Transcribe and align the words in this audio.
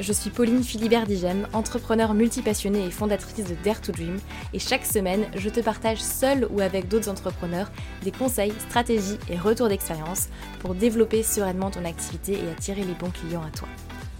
Je 0.00 0.12
suis 0.12 0.30
Pauline 0.30 0.62
Philibert 0.62 1.06
Digem, 1.06 1.48
entrepreneur 1.52 2.14
multipassionnée 2.14 2.86
et 2.86 2.90
fondatrice 2.90 3.44
de 3.44 3.56
Dare 3.64 3.80
to 3.80 3.90
Dream, 3.90 4.18
et 4.52 4.60
chaque 4.60 4.86
semaine, 4.86 5.26
je 5.34 5.48
te 5.48 5.58
partage 5.58 5.98
seul 5.98 6.46
ou 6.50 6.60
avec 6.60 6.86
d'autres 6.86 7.08
entrepreneurs 7.08 7.72
des 8.04 8.12
conseils, 8.12 8.52
stratégies 8.68 9.18
et 9.28 9.36
retours 9.36 9.68
d'expérience 9.68 10.28
pour 10.60 10.76
développer 10.76 11.24
sereinement 11.24 11.72
ton 11.72 11.84
activité 11.84 12.34
et 12.34 12.50
attirer 12.50 12.84
les 12.84 12.94
bons 12.94 13.10
clients 13.10 13.42
à 13.42 13.50
toi. 13.50 13.68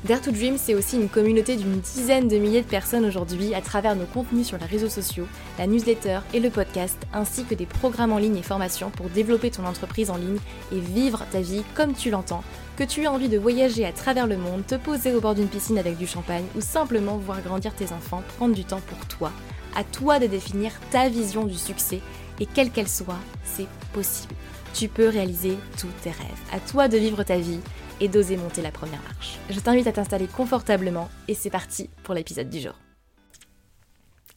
Dare 0.05 0.21
to 0.21 0.31
Dream, 0.31 0.59
c'est 0.59 0.77
aussi 0.77 0.97
une 0.97 1.09
communauté 1.09 1.57
d'une 1.57 1.81
dizaine 1.81 2.29
de 2.29 2.39
milliers 2.39 2.63
de 2.63 2.69
personnes 2.69 3.05
aujourd'hui 3.05 3.53
à 3.53 3.61
travers 3.61 3.97
nos 3.97 4.05
contenus 4.05 4.47
sur 4.47 4.57
les 4.57 4.65
réseaux 4.65 4.89
sociaux, 4.89 5.27
la 5.59 5.67
newsletter 5.67 6.21
et 6.33 6.39
le 6.39 6.51
podcast, 6.51 6.97
ainsi 7.13 7.45
que 7.45 7.57
des 7.57 7.67
programmes 7.67 8.13
en 8.13 8.19
ligne 8.19 8.37
et 8.37 8.43
formations 8.43 8.91
pour 8.91 9.09
développer 9.09 9.51
ton 9.51 9.67
entreprise 9.67 10.11
en 10.11 10.17
ligne 10.17 10.39
et 10.73 10.79
vivre 10.79 11.27
ta 11.33 11.41
vie 11.41 11.65
comme 11.75 11.95
tu 11.95 12.11
l'entends 12.11 12.45
que 12.77 12.85
tu 12.85 13.03
aies 13.03 13.09
envie 13.09 13.29
de 13.29 13.39
voyager 13.39 13.85
à 13.85 13.91
travers 13.91 14.29
le 14.29 14.37
monde, 14.37 14.65
te 14.65 14.77
poser 14.77 15.13
au 15.13 15.21
bord 15.21 15.35
d'une 15.35 15.49
piscine 15.49 15.79
avec 15.79 15.99
du 15.99 16.07
champagne 16.07 16.45
ou 16.55 16.61
simplement 16.61 17.17
voir 17.17 17.43
grandir 17.43 17.75
tes 17.75 17.93
enfants, 17.93 18.23
prendre 18.37 18.55
du 18.55 18.65
temps 18.65 18.81
pour 18.87 19.05
toi. 19.09 19.33
À 19.75 19.83
toi 19.83 20.21
de 20.21 20.29
définir 20.29 20.71
ta 20.93 21.09
vision 21.09 21.45
du 21.45 21.57
succès 21.57 22.01
et 22.39 22.47
quelle 22.47 22.71
qu'elle 22.71 22.89
soit, 22.89 23.19
c'est 23.43 23.67
possible. 23.93 24.35
Tu 24.75 24.87
peux 24.87 25.09
réaliser 25.09 25.57
tous 25.77 25.89
tes 26.03 26.11
rêves. 26.11 26.43
À 26.53 26.61
toi 26.61 26.87
de 26.87 26.99
vivre 26.99 27.25
ta 27.25 27.39
vie 27.39 27.59
et 28.01 28.09
d'oser 28.09 28.37
monter 28.37 28.63
la 28.63 28.71
première 28.71 29.03
marche. 29.03 29.39
Je 29.51 29.61
t'invite 29.61 29.87
à 29.87 29.93
t'installer 29.93 30.27
confortablement 30.27 31.09
et 31.27 31.35
c'est 31.35 31.51
parti 31.51 31.91
pour 32.05 32.15
l'épisode 32.15 32.51
du 32.51 32.61
jour. 32.61 32.75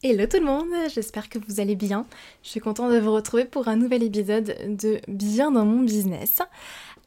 Hello 0.04 0.26
tout 0.26 0.38
le 0.38 0.46
monde, 0.46 0.66
j'espère 0.92 1.28
que 1.28 1.38
vous 1.38 1.60
allez 1.60 1.76
bien. 1.76 2.06
Je 2.42 2.48
suis 2.48 2.58
contente 2.58 2.90
de 2.90 2.98
vous 2.98 3.12
retrouver 3.12 3.44
pour 3.44 3.68
un 3.68 3.76
nouvel 3.76 4.02
épisode 4.02 4.56
de 4.66 5.00
Bien 5.06 5.52
dans 5.52 5.64
mon 5.64 5.82
business. 5.82 6.42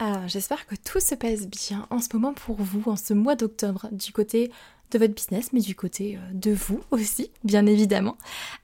Euh, 0.01 0.05
j'espère 0.27 0.65
que 0.65 0.75
tout 0.75 1.01
se 1.01 1.13
passe 1.13 1.45
bien 1.47 1.87
en 1.89 1.99
ce 1.99 2.07
moment 2.13 2.33
pour 2.33 2.55
vous, 2.55 2.89
en 2.89 2.95
ce 2.95 3.13
mois 3.13 3.35
d'octobre, 3.35 3.89
du 3.91 4.13
côté 4.13 4.49
de 4.91 4.99
votre 4.99 5.13
business, 5.13 5.51
mais 5.51 5.59
du 5.59 5.75
côté 5.75 6.15
euh, 6.15 6.19
de 6.33 6.51
vous 6.51 6.79
aussi, 6.91 7.31
bien 7.43 7.65
évidemment. 7.65 8.17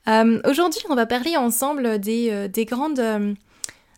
Euh, 0.08 0.40
aujourd'hui, 0.48 0.80
on 0.88 0.94
va 0.94 1.04
parler 1.04 1.36
ensemble 1.36 1.98
des, 1.98 2.48
des 2.48 2.64
grandes 2.64 3.36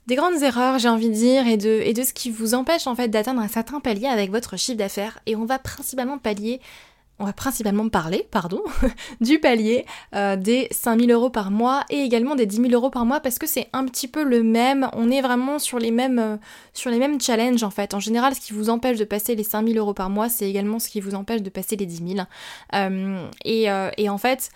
des 0.07 0.17
grandes 0.17 0.43
erreurs, 0.43 0.79
j'ai 0.79 0.89
envie 0.89 1.09
de 1.09 1.15
dire, 1.15 1.47
et 1.47 1.57
de, 1.57 2.03
ce 2.03 2.13
qui 2.13 2.31
vous 2.31 2.55
empêche 2.55 2.87
en 2.87 2.95
fait 2.95 3.09
d'atteindre 3.09 3.41
un 3.41 3.49
certain 3.49 3.81
palier 3.81 4.07
avec 4.07 4.31
votre 4.31 4.57
chiffre 4.59 4.79
d'affaires. 4.79 5.19
Et 5.27 5.37
on 5.37 5.45
va 5.45 5.59
principalement 5.59 6.19
pallier 6.19 6.61
on 7.21 7.27
va 7.27 7.33
principalement 7.33 7.89
parler, 7.89 8.27
pardon, 8.31 8.61
du 9.21 9.39
palier 9.39 9.87
euh, 10.17 10.35
des 10.35 10.67
5000 10.73 11.13
euros 11.13 11.31
par 11.31 11.53
mois 11.53 11.85
et 11.89 12.01
également 12.01 12.35
des 12.35 12.45
10 12.45 12.57
000 12.57 12.69
euros 12.73 12.91
par 12.91 13.05
mois 13.05 13.21
parce 13.21 13.39
que 13.39 13.47
c'est 13.47 13.69
un 13.73 13.85
petit 13.85 14.09
peu 14.09 14.25
le 14.25 14.43
même, 14.43 14.89
on 14.95 15.11
est 15.11 15.21
vraiment 15.21 15.61
sur 15.61 15.79
les 15.79 15.93
mêmes, 15.93 16.19
euh, 16.19 16.37
sur 16.73 16.91
les 16.91 16.99
mêmes 16.99 17.21
challenges 17.21 17.63
en 17.63 17.71
fait. 17.71 17.95
En 17.95 18.01
général, 18.01 18.35
ce 18.35 18.41
qui 18.41 18.53
vous 18.53 18.69
empêche 18.69 18.99
de 18.99 19.05
passer 19.05 19.37
les 19.37 19.45
5000 19.45 19.79
euros 19.79 19.95
par 19.95 20.11
mois, 20.11 20.29
c'est 20.29 20.49
également 20.51 20.81
ce 20.81 20.89
qui 20.89 21.01
vous 21.01 21.15
empêche 21.15 21.43
de 21.43 21.51
passer 21.51 21.77
les 21.77 21.87
10 21.87 22.15
000. 22.17 22.27
Euh, 22.75 23.29
et, 23.45 23.69
et 23.97 24.09
en 24.09 24.19
fait, 24.19 24.51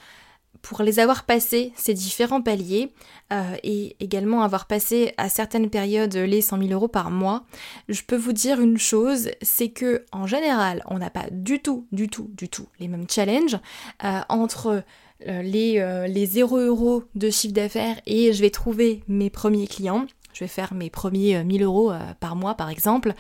pour 0.63 0.83
les 0.83 0.99
avoir 0.99 1.25
passés, 1.25 1.73
ces 1.77 1.95
différents 1.95 2.43
paliers, 2.43 2.93
euh, 3.33 3.55
et 3.63 3.97
également 4.01 4.43
avoir 4.43 4.67
passé 4.67 5.13
à 5.17 5.29
certaines 5.29 5.71
périodes 5.71 6.15
les 6.15 6.41
100 6.41 6.59
000 6.59 6.71
euros 6.71 6.89
par 6.89 7.11
mois, 7.11 7.45
je 7.89 8.03
peux 8.03 8.17
vous 8.17 8.33
dire 8.33 8.61
une 8.61 8.79
chose, 8.79 9.31
c'est 9.43 9.71
que 9.71 10.05
en 10.13 10.27
général, 10.27 10.83
on 10.87 10.99
n'a 10.99 11.11
pas 11.11 11.27
du 11.31 11.61
tout, 11.61 11.87
du 11.93 12.09
tout, 12.09 12.31
du 12.35 12.49
tout 12.49 12.69
les 12.81 12.89
mêmes 12.89 13.09
challenges 13.09 13.59
euh, 14.05 14.21
entre 14.29 14.83
euh, 15.27 15.43
les, 15.43 16.07
les 16.09 16.27
0 16.27 16.59
euros 16.59 17.05
de 17.15 17.31
chiffre 17.31 17.55
d'affaires 17.55 18.01
et 18.07 18.33
je 18.33 18.41
vais 18.41 18.51
trouver 18.51 19.03
mes 19.09 19.31
premiers 19.31 19.67
clients. 19.67 20.07
Je 20.33 20.45
vais 20.45 20.49
faire 20.49 20.73
mes 20.73 20.89
premiers 20.89 21.43
1000 21.43 21.65
euros 21.65 21.93
par 22.21 22.37
mois 22.37 22.55
par 22.55 22.71
exemple, 22.71 23.15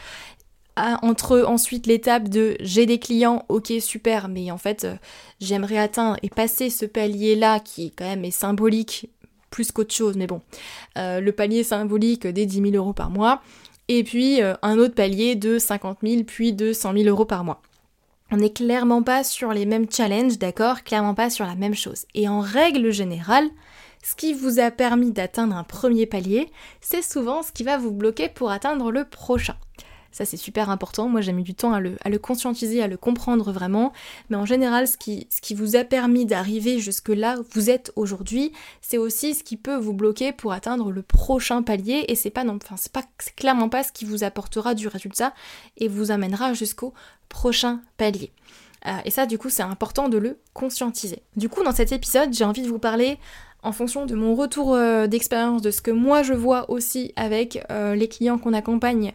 entre 1.03 1.43
ensuite 1.43 1.87
l'étape 1.87 2.28
de 2.28 2.56
j'ai 2.61 2.87
des 2.87 2.99
clients, 2.99 3.44
ok 3.49 3.72
super, 3.81 4.28
mais 4.28 4.50
en 4.50 4.59
fait 4.59 4.84
euh, 4.84 4.94
j'aimerais 5.41 5.78
atteindre 5.78 6.16
et 6.22 6.28
passer 6.28 6.71
ce 6.71 6.84
palier 6.87 7.34
là 7.34 7.61
qui 7.61 7.91
quand 7.93 8.05
même 8.05 8.25
est 8.25 8.31
symbolique 8.31 9.11
plus 9.50 9.72
qu'autre 9.72 9.94
chose, 9.94 10.17
mais 10.17 10.27
bon, 10.27 10.43
euh, 10.99 11.21
le 11.21 11.33
palier 11.33 11.65
symbolique 11.65 12.27
des 12.27 12.47
10 12.47 12.71
000 12.71 12.71
euros 12.75 12.93
par 12.93 13.11
mois, 13.11 13.41
et 13.88 14.05
puis 14.05 14.43
euh, 14.43 14.55
un 14.62 14.78
autre 14.78 14.94
palier 14.94 15.37
de 15.37 15.59
50 15.59 15.99
000 16.03 16.25
puis 16.25 16.53
de 16.53 16.72
100 16.72 16.93
000 16.93 17.05
euros 17.09 17.25
par 17.25 17.44
mois. 17.44 17.62
On 18.31 18.37
n'est 18.37 18.53
clairement 18.53 19.03
pas 19.03 19.25
sur 19.25 19.55
les 19.55 19.65
mêmes 19.65 19.91
challenges, 19.91 20.38
d'accord? 20.38 20.83
Clairement 20.84 21.15
pas 21.15 21.31
sur 21.31 21.47
la 21.47 21.55
même 21.55 21.75
chose. 21.75 22.05
Et 22.15 22.28
en 22.28 22.41
règle 22.41 22.91
générale, 22.91 23.49
ce 24.03 24.15
qui 24.15 24.34
vous 24.34 24.59
a 24.59 24.71
permis 24.71 25.12
d'atteindre 25.12 25.56
un 25.56 25.65
premier 25.65 26.05
palier, 26.05 26.50
c'est 26.83 27.03
souvent 27.03 27.43
ce 27.43 27.53
qui 27.53 27.65
va 27.65 27.78
vous 27.78 27.91
bloquer 27.91 28.28
pour 28.28 28.50
atteindre 28.50 28.93
le 28.93 29.06
prochain. 29.06 29.56
Ça 30.11 30.25
c'est 30.25 30.37
super 30.37 30.71
important, 30.71 31.09
moi 31.09 31.21
j'ai 31.21 31.33
mis 31.33 31.43
du 31.43 31.55
temps 31.55 31.73
à 31.73 31.81
le, 31.81 32.19
conscientiser, 32.19 32.83
à 32.83 32.89
le 32.89 32.97
comprendre 32.97 33.53
vraiment, 33.53 33.93
mais 34.31 34.37
en 34.37 34.47
général 34.47 34.89
ce 34.89 34.97
qui, 34.97 35.29
vous 35.55 35.77
a 35.77 35.85
permis 35.85 36.25
d'arriver 36.27 36.79
jusque 36.79 37.11
là 37.11 37.39
où 37.39 37.45
vous 37.53 37.71
êtes 37.71 37.93
aujourd'hui, 37.95 38.53
c'est 38.81 38.99
aussi 38.99 39.35
ce 39.35 39.45
qui 39.45 39.57
peut 39.57 39.77
vous 39.77 39.93
bloquer 39.93 40.33
pour 40.33 40.53
atteindre 40.53 40.91
le 40.91 41.03
prochain 41.03 41.63
palier 41.63 42.05
et 42.09 42.15
c'est 42.15 42.31
pas 42.31 42.45
non, 42.45 42.59
enfin 42.63 42.77
c'est 42.77 42.93
pas 42.93 43.05
clairement 43.37 43.69
pas 43.69 43.83
ce 43.83 43.93
qui 43.93 44.05
vous 44.05 44.25
apportera 44.25 44.75
du 44.75 44.89
résultat 44.89 45.35
et 45.77 45.89
vous 45.89 46.11
amènera 46.11 46.55
jusqu'au 46.55 46.95
prochain 47.29 47.81
palier. 47.97 48.33
Euh, 48.87 48.91
et 49.05 49.11
ça 49.11 49.27
du 49.27 49.39
coup 49.39 49.51
c'est 49.51 49.63
important 49.63 50.09
de 50.09 50.19
le 50.19 50.39
conscientiser. 50.55 51.23
Du 51.37 51.49
coup 51.49 51.63
dans 51.63 51.73
cet 51.73 51.93
épisode 51.93 52.33
j'ai 52.33 52.45
envie 52.45 52.63
de 52.63 52.69
vous 52.69 52.79
parler 52.79 53.19
en 53.63 53.73
fonction 53.73 54.07
de 54.07 54.15
mon 54.15 54.35
retour 54.35 54.75
euh, 54.75 55.07
d'expérience, 55.07 55.63
de 55.63 55.71
ce 55.71 55.83
que 55.83 55.91
moi 55.91 56.23
je 56.23 56.35
vois 56.35 56.71
aussi 56.71 57.13
avec 57.17 57.65
euh, 57.71 57.95
les 57.95 58.09
clients 58.09 58.39
qu'on 58.39 58.53
accompagne 58.53 59.13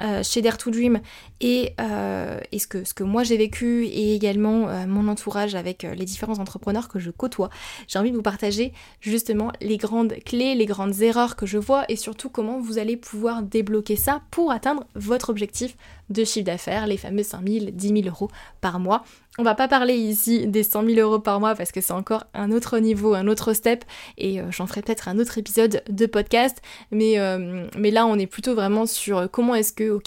euh, 0.00 0.22
chez 0.22 0.42
Dare 0.42 0.58
to 0.58 0.70
Dream 0.70 1.00
et, 1.40 1.72
euh, 1.80 2.38
ce, 2.56 2.66
que, 2.66 2.84
ce 2.84 2.94
que 2.94 3.04
moi 3.04 3.22
j'ai 3.22 3.36
vécu 3.36 3.86
et 3.86 4.14
également 4.14 4.68
euh, 4.68 4.86
mon 4.86 5.08
entourage 5.08 5.54
avec 5.54 5.82
les 5.84 6.04
différents 6.04 6.38
entrepreneurs 6.38 6.88
que 6.88 6.98
je 6.98 7.10
côtoie, 7.10 7.50
j'ai 7.88 7.98
envie 7.98 8.10
de 8.10 8.16
vous 8.16 8.22
partager 8.22 8.72
justement 9.00 9.52
les 9.60 9.76
grandes 9.76 10.14
clés, 10.24 10.54
les 10.54 10.66
grandes 10.66 11.00
erreurs 11.00 11.36
que 11.36 11.46
je 11.46 11.58
vois 11.58 11.84
et 11.88 11.96
surtout 11.96 12.28
comment 12.28 12.60
vous 12.60 12.78
allez 12.78 12.96
pouvoir 12.96 13.42
débloquer 13.42 13.96
ça 13.96 14.22
pour 14.30 14.50
atteindre 14.50 14.84
votre 14.94 15.30
objectif 15.30 15.76
de 16.10 16.24
chiffre 16.24 16.46
d'affaires, 16.46 16.86
les 16.86 16.96
fameux 16.96 17.22
5000, 17.22 17.74
10 17.74 17.88
000 17.88 18.00
euros 18.06 18.28
par 18.60 18.78
mois. 18.78 19.04
On 19.38 19.42
va 19.42 19.54
pas 19.54 19.68
parler 19.68 19.94
ici 19.94 20.46
des 20.46 20.62
100 20.62 20.86
000 20.86 21.00
euros 21.00 21.18
par 21.18 21.40
mois 21.40 21.54
parce 21.54 21.70
que 21.70 21.80
c'est 21.82 21.92
encore 21.92 22.24
un 22.32 22.50
autre 22.52 22.78
niveau, 22.78 23.14
un 23.14 23.28
autre 23.28 23.52
step 23.52 23.84
et 24.16 24.40
euh, 24.40 24.50
j'en 24.50 24.66
ferai 24.66 24.80
peut-être 24.80 25.08
un 25.08 25.18
autre 25.18 25.36
épisode 25.36 25.82
de 25.90 26.06
podcast. 26.06 26.62
Mais, 26.90 27.18
euh, 27.18 27.66
mais 27.76 27.90
là, 27.90 28.06
on 28.06 28.18
est 28.18 28.26
plutôt 28.26 28.54
vraiment 28.54 28.86
sur 28.86 29.30
comment 29.30 29.54
est-ce 29.54 29.72
que, 29.72 29.98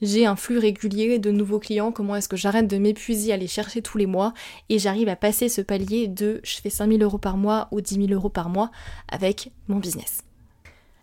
j'ai 0.00 0.26
un 0.26 0.36
flux 0.36 0.58
régulier 0.58 1.18
de 1.18 1.30
nouveaux 1.30 1.58
clients, 1.58 1.92
comment 1.92 2.16
est-ce 2.16 2.28
que 2.28 2.36
j'arrête 2.36 2.66
de 2.66 2.78
m'épuiser 2.78 3.32
à 3.32 3.36
les 3.36 3.46
chercher 3.46 3.82
tous 3.82 3.98
les 3.98 4.06
mois 4.06 4.32
et 4.68 4.78
j'arrive 4.78 5.08
à 5.08 5.16
passer 5.16 5.48
ce 5.48 5.60
palier 5.60 6.08
de 6.08 6.40
je 6.42 6.56
fais 6.60 6.70
5 6.70 6.90
000 6.90 7.02
euros 7.02 7.18
par 7.18 7.36
mois 7.36 7.68
ou 7.72 7.80
10 7.80 8.06
000 8.06 8.08
euros 8.12 8.30
par 8.30 8.48
mois 8.48 8.70
avec 9.08 9.50
mon 9.68 9.78
business. 9.78 10.27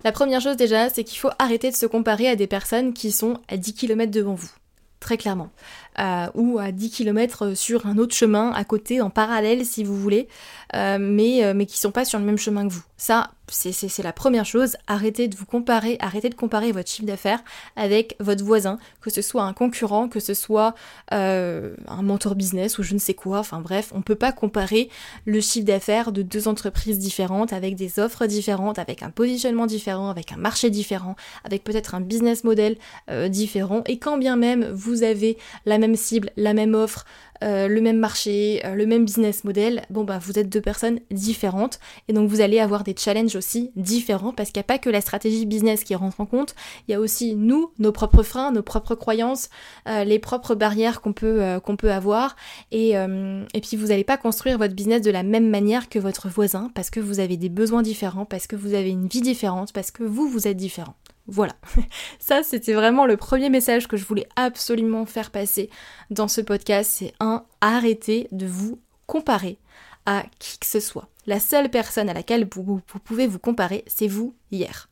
La 0.05 0.11
première 0.11 0.39
chose 0.39 0.55
déjà, 0.55 0.87
c'est 0.89 1.03
qu'il 1.03 1.17
faut 1.17 1.31
arrêter 1.39 1.71
de 1.71 1.75
se 1.75 1.87
comparer 1.87 2.29
à 2.29 2.35
des 2.35 2.45
personnes 2.45 2.93
qui 2.93 3.11
sont 3.11 3.39
à 3.47 3.57
10 3.57 3.73
km 3.73 4.11
devant 4.11 4.35
vous. 4.35 4.51
Très 4.99 5.17
clairement. 5.17 5.49
Euh, 5.97 6.27
ou 6.35 6.59
à 6.59 6.71
10 6.71 6.91
km 6.91 7.55
sur 7.55 7.87
un 7.87 7.97
autre 7.97 8.13
chemin 8.13 8.51
à 8.51 8.63
côté, 8.65 9.01
en 9.01 9.09
parallèle 9.09 9.65
si 9.65 9.83
vous 9.83 9.99
voulez, 9.99 10.27
euh, 10.75 10.99
mais, 11.01 11.43
euh, 11.43 11.55
mais 11.55 11.65
qui 11.65 11.79
sont 11.79 11.89
pas 11.89 12.05
sur 12.05 12.19
le 12.19 12.25
même 12.25 12.37
chemin 12.37 12.67
que 12.67 12.71
vous. 12.71 12.83
Ça, 12.97 13.31
c'est 13.49 14.03
la 14.03 14.13
première 14.13 14.45
chose. 14.45 14.77
Arrêtez 14.87 15.27
de 15.27 15.35
vous 15.35 15.45
comparer, 15.45 15.97
arrêtez 15.99 16.29
de 16.29 16.35
comparer 16.35 16.71
votre 16.71 16.89
chiffre 16.89 17.07
d'affaires 17.07 17.43
avec 17.75 18.15
votre 18.19 18.43
voisin, 18.43 18.79
que 19.01 19.09
ce 19.09 19.21
soit 19.21 19.43
un 19.43 19.53
concurrent, 19.53 20.07
que 20.07 20.19
ce 20.19 20.33
soit 20.33 20.75
euh, 21.13 21.75
un 21.87 22.01
mentor 22.01 22.35
business 22.35 22.77
ou 22.77 22.83
je 22.83 22.93
ne 22.93 22.99
sais 22.99 23.13
quoi. 23.13 23.39
Enfin 23.39 23.59
bref, 23.59 23.91
on 23.93 24.01
peut 24.01 24.15
pas 24.15 24.31
comparer 24.31 24.89
le 25.25 25.41
chiffre 25.41 25.65
d'affaires 25.65 26.11
de 26.11 26.21
deux 26.21 26.47
entreprises 26.47 26.99
différentes 26.99 27.53
avec 27.53 27.75
des 27.75 27.99
offres 27.99 28.25
différentes, 28.25 28.79
avec 28.79 29.03
un 29.03 29.09
positionnement 29.09 29.65
différent, 29.65 30.09
avec 30.09 30.31
un 30.31 30.37
marché 30.37 30.69
différent, 30.69 31.15
avec 31.43 31.63
peut-être 31.63 31.95
un 31.95 32.01
business 32.01 32.43
model 32.43 32.77
euh, 33.09 33.29
différent. 33.29 33.83
Et 33.87 33.99
quand 33.99 34.17
bien 34.17 34.35
même 34.35 34.65
vous 34.71 35.03
avez 35.03 35.37
la 35.65 35.77
même 35.77 35.95
cible, 35.95 36.31
la 36.37 36.53
même 36.53 36.73
offre, 36.73 37.05
euh, 37.43 37.67
le 37.67 37.81
même 37.81 37.97
marché, 37.97 38.61
euh, 38.65 38.75
le 38.75 38.85
même 38.85 39.05
business 39.05 39.43
model, 39.43 39.83
bon 39.89 40.03
bah 40.03 40.19
vous 40.21 40.39
êtes 40.39 40.49
deux 40.49 40.61
personnes 40.61 40.99
différentes. 41.11 41.79
Et 42.07 42.13
donc 42.13 42.29
vous 42.29 42.41
allez 42.41 42.59
avoir 42.59 42.83
des 42.83 42.95
challenges 42.97 43.35
aussi 43.35 43.71
différents 43.75 44.33
parce 44.33 44.51
qu'il 44.51 44.59
n'y 44.59 44.65
a 44.65 44.67
pas 44.67 44.77
que 44.77 44.89
la 44.89 45.01
stratégie 45.01 45.45
business 45.45 45.83
qui 45.83 45.95
rentre 45.95 46.19
en 46.21 46.25
compte, 46.25 46.55
il 46.87 46.91
y 46.91 46.93
a 46.95 46.99
aussi 46.99 47.35
nous, 47.35 47.71
nos 47.79 47.91
propres 47.91 48.23
freins, 48.23 48.51
nos 48.51 48.63
propres 48.63 48.95
croyances, 48.95 49.49
euh, 49.87 50.03
les 50.03 50.19
propres 50.19 50.55
barrières 50.55 51.01
qu'on 51.01 51.13
peut, 51.13 51.59
qu'on 51.63 51.75
peut 51.75 51.91
avoir. 51.91 52.35
Et, 52.71 52.91
et 52.91 53.61
puis 53.61 53.77
vous 53.77 53.87
n'allez 53.87 54.03
pas 54.03 54.17
construire 54.17 54.57
votre 54.57 54.73
business 54.73 55.01
de 55.01 55.11
la 55.11 55.23
même 55.23 55.49
manière 55.49 55.89
que 55.89 55.99
votre 55.99 56.29
voisin 56.29 56.71
parce 56.73 56.89
que 56.89 56.99
vous 56.99 57.19
avez 57.19 57.37
des 57.37 57.49
besoins 57.49 57.81
différents, 57.81 58.25
parce 58.25 58.47
que 58.47 58.55
vous 58.55 58.73
avez 58.73 58.89
une 58.89 59.07
vie 59.07 59.21
différente, 59.21 59.73
parce 59.73 59.91
que 59.91 60.03
vous, 60.03 60.27
vous 60.27 60.47
êtes 60.47 60.57
différent. 60.57 60.95
Voilà. 61.27 61.53
Ça, 62.19 62.43
c'était 62.43 62.73
vraiment 62.73 63.05
le 63.05 63.17
premier 63.17 63.49
message 63.49 63.87
que 63.87 63.97
je 63.97 64.05
voulais 64.05 64.27
absolument 64.35 65.05
faire 65.05 65.31
passer 65.31 65.69
dans 66.09 66.27
ce 66.27 66.41
podcast. 66.41 66.91
C'est 66.93 67.13
un, 67.19 67.45
arrêtez 67.61 68.27
de 68.31 68.45
vous 68.45 68.79
comparer 69.07 69.57
à 70.05 70.23
qui 70.39 70.59
que 70.59 70.65
ce 70.65 70.79
soit. 70.79 71.09
La 71.25 71.39
seule 71.39 71.69
personne 71.69 72.09
à 72.09 72.13
laquelle 72.13 72.47
vous, 72.53 72.81
pouvez 73.03 73.27
vous 73.27 73.39
comparer, 73.39 73.83
c'est 73.87 74.07
vous 74.07 74.35
hier. 74.51 74.89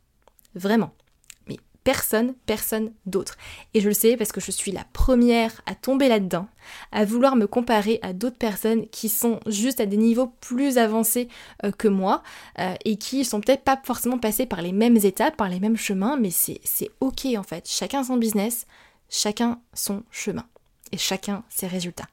Vraiment 0.56 0.94
personne, 1.84 2.34
personne 2.46 2.92
d'autre. 3.06 3.38
Et 3.74 3.82
je 3.82 3.88
le 3.88 3.94
sais 3.94 4.18
parce 4.18 4.32
que 4.32 4.42
je 4.42 4.52
suis 4.52 4.72
la 4.72 4.86
première 4.94 5.62
à 5.66 5.76
tomber 5.76 6.08
là-dedans, 6.08 6.48
à 6.92 7.06
vouloir 7.06 7.36
me 7.36 7.48
comparer 7.48 8.00
à 8.02 8.14
d'autres 8.14 8.38
personnes 8.38 8.88
qui 8.88 9.10
sont 9.10 9.40
juste 9.48 9.80
à 9.80 9.86
des 9.86 9.98
niveaux 9.98 10.34
plus 10.42 10.78
avancés 10.78 11.28
euh, 11.64 11.72
que 11.72 11.88
moi 11.88 12.24
euh, 12.60 12.76
et 12.86 12.98
qui 12.98 13.26
sont 13.26 13.42
peut-être 13.42 13.64
pas 13.64 13.80
forcément 13.84 14.18
passés 14.18 14.46
par 14.46 14.62
les 14.62 14.72
mêmes 14.72 14.98
étapes, 14.98 15.38
par 15.38 15.50
les 15.50 15.60
mêmes 15.60 15.78
chemins, 15.78 16.18
mais 16.18 16.32
c'est 16.32 16.92
ok 17.00 17.28
en 17.38 17.44
fait. 17.44 17.68
Chacun 17.68 18.04
son 18.04 18.18
business, 18.18 18.66
chacun 19.10 19.60
son 19.74 20.04
chemin 20.12 20.46
et 20.92 20.98
chacun 20.98 21.44
ses 21.50 21.68
résultats. 21.68 22.08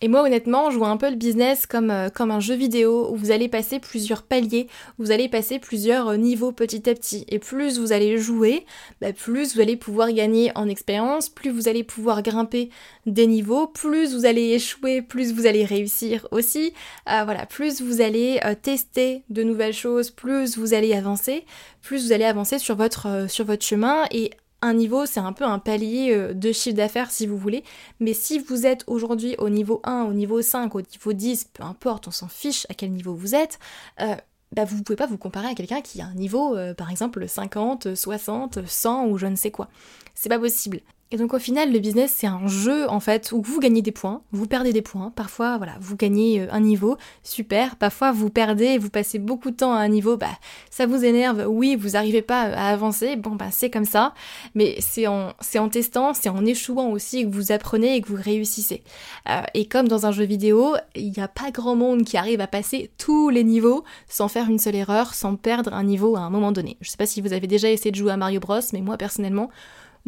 Et 0.00 0.06
moi 0.06 0.22
honnêtement, 0.22 0.70
je 0.70 0.78
vois 0.78 0.88
un 0.88 0.96
peu 0.96 1.10
le 1.10 1.16
business 1.16 1.66
comme, 1.66 1.90
euh, 1.90 2.08
comme 2.08 2.30
un 2.30 2.38
jeu 2.38 2.54
vidéo 2.54 3.08
où 3.10 3.16
vous 3.16 3.32
allez 3.32 3.48
passer 3.48 3.80
plusieurs 3.80 4.22
paliers, 4.22 4.68
où 4.98 5.04
vous 5.04 5.10
allez 5.10 5.28
passer 5.28 5.58
plusieurs 5.58 6.08
euh, 6.08 6.16
niveaux 6.16 6.52
petit 6.52 6.88
à 6.88 6.94
petit. 6.94 7.24
Et 7.28 7.40
plus 7.40 7.80
vous 7.80 7.92
allez 7.92 8.16
jouer, 8.16 8.64
bah, 9.00 9.12
plus 9.12 9.54
vous 9.54 9.60
allez 9.60 9.76
pouvoir 9.76 10.12
gagner 10.12 10.52
en 10.54 10.68
expérience, 10.68 11.28
plus 11.28 11.50
vous 11.50 11.68
allez 11.68 11.82
pouvoir 11.82 12.22
grimper 12.22 12.70
des 13.06 13.26
niveaux, 13.26 13.66
plus 13.66 14.14
vous 14.14 14.24
allez 14.24 14.52
échouer, 14.52 15.02
plus 15.02 15.32
vous 15.32 15.46
allez 15.46 15.64
réussir 15.64 16.28
aussi. 16.30 16.72
Euh, 17.10 17.24
voilà, 17.24 17.44
plus 17.46 17.82
vous 17.82 18.00
allez 18.00 18.40
tester 18.62 19.24
de 19.30 19.42
nouvelles 19.42 19.74
choses, 19.74 20.10
plus 20.10 20.56
vous 20.56 20.74
allez 20.74 20.94
avancer, 20.94 21.44
plus 21.82 22.06
vous 22.06 22.12
allez 22.12 22.24
avancer 22.24 22.58
sur 22.58 22.76
votre, 22.76 23.26
sur 23.28 23.44
votre 23.44 23.64
chemin 23.64 24.04
et 24.12 24.30
un 24.62 24.74
niveau, 24.74 25.06
c'est 25.06 25.20
un 25.20 25.32
peu 25.32 25.44
un 25.44 25.58
palier 25.58 26.12
euh, 26.12 26.34
de 26.34 26.52
chiffre 26.52 26.76
d'affaires 26.76 27.10
si 27.10 27.26
vous 27.26 27.36
voulez, 27.36 27.64
mais 28.00 28.12
si 28.12 28.38
vous 28.38 28.66
êtes 28.66 28.84
aujourd'hui 28.86 29.36
au 29.38 29.48
niveau 29.48 29.80
1, 29.84 30.04
au 30.04 30.12
niveau 30.12 30.42
5, 30.42 30.74
au 30.74 30.80
niveau 30.80 31.12
10, 31.12 31.50
peu 31.52 31.62
importe, 31.62 32.08
on 32.08 32.10
s'en 32.10 32.28
fiche 32.28 32.66
à 32.68 32.74
quel 32.74 32.90
niveau 32.92 33.14
vous 33.14 33.34
êtes, 33.34 33.58
euh, 34.00 34.16
bah 34.52 34.64
vous 34.64 34.78
ne 34.78 34.82
pouvez 34.82 34.96
pas 34.96 35.06
vous 35.06 35.18
comparer 35.18 35.48
à 35.48 35.54
quelqu'un 35.54 35.80
qui 35.80 36.00
a 36.00 36.06
un 36.06 36.14
niveau, 36.14 36.56
euh, 36.56 36.74
par 36.74 36.90
exemple, 36.90 37.28
50, 37.28 37.94
60, 37.94 38.66
100 38.66 39.06
ou 39.06 39.18
je 39.18 39.26
ne 39.26 39.36
sais 39.36 39.50
quoi. 39.50 39.68
C'est 40.14 40.28
pas 40.28 40.38
possible. 40.38 40.80
Et 41.10 41.16
donc 41.16 41.32
au 41.32 41.38
final, 41.38 41.72
le 41.72 41.78
business, 41.78 42.14
c'est 42.14 42.26
un 42.26 42.46
jeu 42.46 42.88
en 42.90 43.00
fait 43.00 43.32
où 43.32 43.40
vous 43.40 43.60
gagnez 43.60 43.80
des 43.80 43.92
points, 43.92 44.20
vous 44.30 44.46
perdez 44.46 44.74
des 44.74 44.82
points. 44.82 45.10
Parfois, 45.16 45.56
voilà, 45.56 45.76
vous 45.80 45.96
gagnez 45.96 46.42
euh, 46.42 46.48
un 46.50 46.60
niveau, 46.60 46.98
super. 47.22 47.76
Parfois, 47.76 48.12
vous 48.12 48.28
perdez, 48.28 48.76
vous 48.76 48.90
passez 48.90 49.18
beaucoup 49.18 49.50
de 49.50 49.56
temps 49.56 49.72
à 49.72 49.78
un 49.78 49.88
niveau, 49.88 50.18
bah 50.18 50.26
ça 50.70 50.86
vous 50.86 51.06
énerve. 51.06 51.46
Oui, 51.48 51.76
vous 51.76 51.90
n'arrivez 51.90 52.20
pas 52.20 52.42
à 52.42 52.68
avancer. 52.68 53.16
Bon, 53.16 53.36
bah 53.36 53.48
c'est 53.50 53.70
comme 53.70 53.86
ça. 53.86 54.12
Mais 54.54 54.76
c'est 54.80 55.06
en, 55.06 55.32
c'est 55.40 55.58
en 55.58 55.70
testant, 55.70 56.12
c'est 56.12 56.28
en 56.28 56.44
échouant 56.44 56.90
aussi 56.90 57.24
que 57.24 57.30
vous 57.30 57.52
apprenez 57.52 57.96
et 57.96 58.02
que 58.02 58.08
vous 58.08 58.22
réussissez. 58.22 58.82
Euh, 59.30 59.40
et 59.54 59.64
comme 59.64 59.88
dans 59.88 60.04
un 60.04 60.12
jeu 60.12 60.24
vidéo, 60.24 60.74
il 60.94 61.12
n'y 61.12 61.22
a 61.22 61.28
pas 61.28 61.50
grand 61.50 61.74
monde 61.74 62.04
qui 62.04 62.18
arrive 62.18 62.42
à 62.42 62.46
passer 62.46 62.90
tous 62.98 63.30
les 63.30 63.44
niveaux 63.44 63.82
sans 64.08 64.28
faire 64.28 64.50
une 64.50 64.58
seule 64.58 64.76
erreur, 64.76 65.14
sans 65.14 65.36
perdre 65.36 65.72
un 65.72 65.84
niveau 65.84 66.16
à 66.16 66.20
un 66.20 66.30
moment 66.30 66.52
donné. 66.52 66.76
Je 66.82 66.90
sais 66.90 66.98
pas 66.98 67.06
si 67.06 67.22
vous 67.22 67.32
avez 67.32 67.46
déjà 67.46 67.70
essayé 67.70 67.90
de 67.90 67.96
jouer 67.96 68.12
à 68.12 68.18
Mario 68.18 68.40
Bros, 68.40 68.60
mais 68.74 68.82
moi 68.82 68.98
personnellement, 68.98 69.48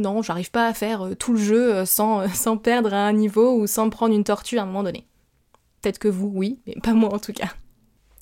non, 0.00 0.22
j'arrive 0.22 0.50
pas 0.50 0.66
à 0.66 0.74
faire 0.74 1.06
euh, 1.06 1.14
tout 1.14 1.32
le 1.32 1.38
jeu 1.38 1.74
euh, 1.74 1.84
sans, 1.84 2.28
sans 2.34 2.56
perdre 2.56 2.92
un 2.92 3.12
niveau 3.12 3.54
ou 3.54 3.66
sans 3.66 3.90
prendre 3.90 4.14
une 4.14 4.24
tortue 4.24 4.58
à 4.58 4.62
un 4.62 4.66
moment 4.66 4.82
donné. 4.82 5.06
Peut-être 5.80 5.98
que 5.98 6.08
vous, 6.08 6.30
oui, 6.34 6.60
mais 6.66 6.74
pas 6.82 6.92
moi 6.92 7.12
en 7.14 7.18
tout 7.18 7.32
cas. 7.32 7.48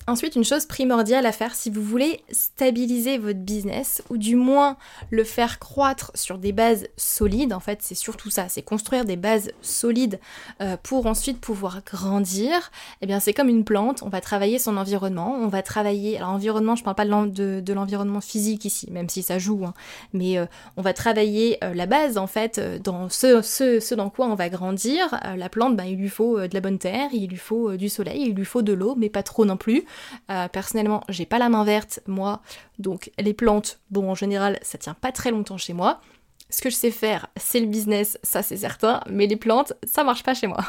Ensuite, 0.07 0.35
une 0.35 0.43
chose 0.43 0.65
primordiale 0.65 1.27
à 1.27 1.31
faire 1.31 1.53
si 1.53 1.69
vous 1.69 1.83
voulez 1.83 2.21
stabiliser 2.31 3.19
votre 3.19 3.39
business, 3.39 4.01
ou 4.09 4.17
du 4.17 4.35
moins 4.35 4.75
le 5.11 5.23
faire 5.23 5.59
croître 5.59 6.11
sur 6.15 6.39
des 6.39 6.51
bases 6.51 6.87
solides, 6.97 7.53
en 7.53 7.59
fait 7.59 7.79
c'est 7.83 7.95
surtout 7.95 8.31
ça, 8.31 8.49
c'est 8.49 8.63
construire 8.63 9.05
des 9.05 9.17
bases 9.17 9.51
solides 9.61 10.19
euh, 10.61 10.77
pour 10.81 11.05
ensuite 11.05 11.39
pouvoir 11.39 11.81
grandir, 11.85 12.71
eh 13.01 13.05
bien 13.05 13.19
c'est 13.19 13.33
comme 13.33 13.49
une 13.49 13.63
plante, 13.63 14.01
on 14.01 14.09
va 14.09 14.19
travailler 14.19 14.57
son 14.57 14.77
environnement, 14.77 15.35
on 15.39 15.47
va 15.47 15.61
travailler, 15.61 16.17
alors 16.17 16.29
environnement, 16.29 16.75
je 16.75 16.83
parle 16.83 16.95
pas 16.95 17.05
de, 17.05 17.73
l'environnement 17.73 18.21
physique 18.21 18.65
ici, 18.65 18.89
même 18.91 19.09
si 19.09 19.21
ça 19.21 19.37
joue, 19.37 19.63
hein, 19.63 19.75
mais 20.13 20.39
euh, 20.39 20.47
on 20.75 20.81
va 20.81 20.93
travailler 20.93 21.63
euh, 21.63 21.75
la 21.75 21.85
base 21.85 22.17
en 22.17 22.25
fait 22.25 22.59
dans 22.83 23.09
ce, 23.09 23.43
ce, 23.43 23.93
dans 23.93 24.09
quoi 24.09 24.25
on 24.25 24.35
va 24.35 24.49
grandir. 24.49 25.19
la 25.35 25.49
plante, 25.49 25.75
ben, 25.75 25.83
il 25.83 25.97
lui 25.97 26.09
faut 26.09 26.39
de 26.39 26.53
la 26.53 26.61
bonne 26.61 26.79
terre, 26.79 27.09
il 27.13 27.27
lui 27.27 27.37
faut 27.37 27.75
du 27.77 27.89
soleil, 27.89 28.23
il 28.29 28.33
lui 28.33 28.45
faut 28.45 28.63
de 28.63 28.73
l'eau, 28.73 28.95
mais 28.97 29.09
pas 29.09 29.23
trop 29.23 29.45
non 29.45 29.57
plus. 29.57 29.85
Euh, 30.29 30.47
personnellement, 30.47 31.01
j'ai 31.09 31.25
pas 31.25 31.39
la 31.39 31.49
main 31.49 31.63
verte, 31.63 31.99
moi, 32.07 32.41
donc 32.77 33.11
les 33.19 33.33
plantes, 33.33 33.79
bon, 33.89 34.09
en 34.09 34.15
général, 34.15 34.59
ça 34.61 34.77
tient 34.77 34.93
pas 34.93 35.11
très 35.11 35.31
longtemps 35.31 35.57
chez 35.57 35.73
moi. 35.73 36.01
Ce 36.49 36.61
que 36.61 36.69
je 36.69 36.75
sais 36.75 36.91
faire, 36.91 37.27
c'est 37.37 37.59
le 37.59 37.67
business, 37.67 38.17
ça 38.23 38.41
c'est 38.41 38.57
certain, 38.57 39.01
mais 39.09 39.27
les 39.27 39.35
plantes, 39.35 39.73
ça 39.83 40.03
marche 40.03 40.23
pas 40.23 40.33
chez 40.33 40.47
moi. 40.47 40.65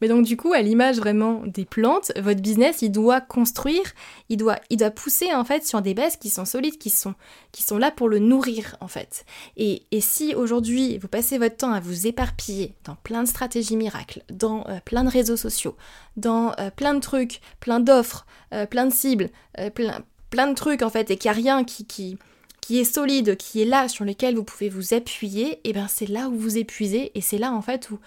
Mais 0.00 0.08
donc 0.08 0.24
du 0.24 0.36
coup, 0.36 0.52
à 0.52 0.62
l'image 0.62 0.98
vraiment 0.98 1.42
des 1.46 1.64
plantes, 1.64 2.12
votre 2.16 2.40
business, 2.40 2.82
il 2.82 2.90
doit 2.90 3.20
construire, 3.20 3.82
il 4.28 4.36
doit, 4.36 4.58
il 4.70 4.76
doit 4.76 4.90
pousser 4.90 5.32
en 5.34 5.44
fait 5.44 5.66
sur 5.66 5.82
des 5.82 5.94
bases 5.94 6.16
qui 6.16 6.30
sont 6.30 6.44
solides, 6.44 6.78
qui 6.78 6.90
sont, 6.90 7.14
qui 7.52 7.62
sont 7.62 7.78
là 7.78 7.90
pour 7.90 8.08
le 8.08 8.18
nourrir 8.18 8.76
en 8.80 8.88
fait. 8.88 9.24
Et, 9.56 9.82
et 9.90 10.00
si 10.00 10.34
aujourd'hui 10.34 10.98
vous 10.98 11.08
passez 11.08 11.38
votre 11.38 11.56
temps 11.56 11.72
à 11.72 11.80
vous 11.80 12.06
éparpiller 12.06 12.74
dans 12.84 12.96
plein 12.96 13.22
de 13.22 13.28
stratégies 13.28 13.76
miracles, 13.76 14.22
dans 14.30 14.66
euh, 14.68 14.78
plein 14.84 15.04
de 15.04 15.10
réseaux 15.10 15.36
sociaux, 15.36 15.76
dans 16.16 16.52
euh, 16.58 16.70
plein 16.70 16.94
de 16.94 17.00
trucs, 17.00 17.40
plein 17.60 17.80
d'offres, 17.80 18.26
euh, 18.54 18.66
plein 18.66 18.86
de 18.86 18.92
cibles, 18.92 19.30
plein, 19.74 20.02
plein 20.30 20.46
de 20.46 20.54
trucs 20.54 20.82
en 20.82 20.90
fait, 20.90 21.10
et 21.10 21.16
qu'il 21.16 21.30
n'y 21.30 21.36
a 21.36 21.40
rien 21.40 21.64
qui, 21.64 21.84
qui, 21.84 22.18
qui 22.60 22.78
est 22.78 22.84
solide, 22.84 23.36
qui 23.36 23.62
est 23.62 23.64
là, 23.64 23.88
sur 23.88 24.04
lequel 24.04 24.36
vous 24.36 24.44
pouvez 24.44 24.68
vous 24.68 24.94
appuyer, 24.94 25.52
et 25.52 25.60
eh 25.64 25.72
bien 25.72 25.88
c'est 25.88 26.06
là 26.06 26.28
où 26.28 26.36
vous 26.36 26.58
épuisez, 26.58 27.10
et 27.14 27.20
c'est 27.20 27.38
là 27.38 27.52
en 27.52 27.62
fait 27.62 27.90
où 27.90 27.98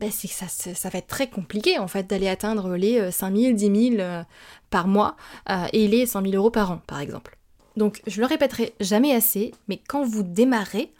ben 0.00 0.10
ça, 0.10 0.88
va 0.88 0.98
être 0.98 1.06
très 1.06 1.28
compliqué 1.28 1.78
en 1.78 1.86
fait 1.86 2.06
d'aller 2.06 2.28
atteindre 2.28 2.76
les 2.76 3.10
5000, 3.10 3.54
10 3.54 3.96
000 3.96 4.24
par 4.70 4.88
mois 4.88 5.16
euh, 5.50 5.66
et 5.72 5.88
les 5.88 6.06
100 6.06 6.22
000 6.22 6.34
euros 6.34 6.50
par 6.50 6.72
an 6.72 6.80
par 6.86 7.00
exemple. 7.00 7.36
Donc 7.76 8.00
je 8.06 8.20
le 8.20 8.26
répéterai 8.26 8.74
jamais 8.80 9.12
assez, 9.12 9.52
mais 9.68 9.80
quand 9.88 10.04
vous 10.04 10.22
démarrez, 10.22 10.92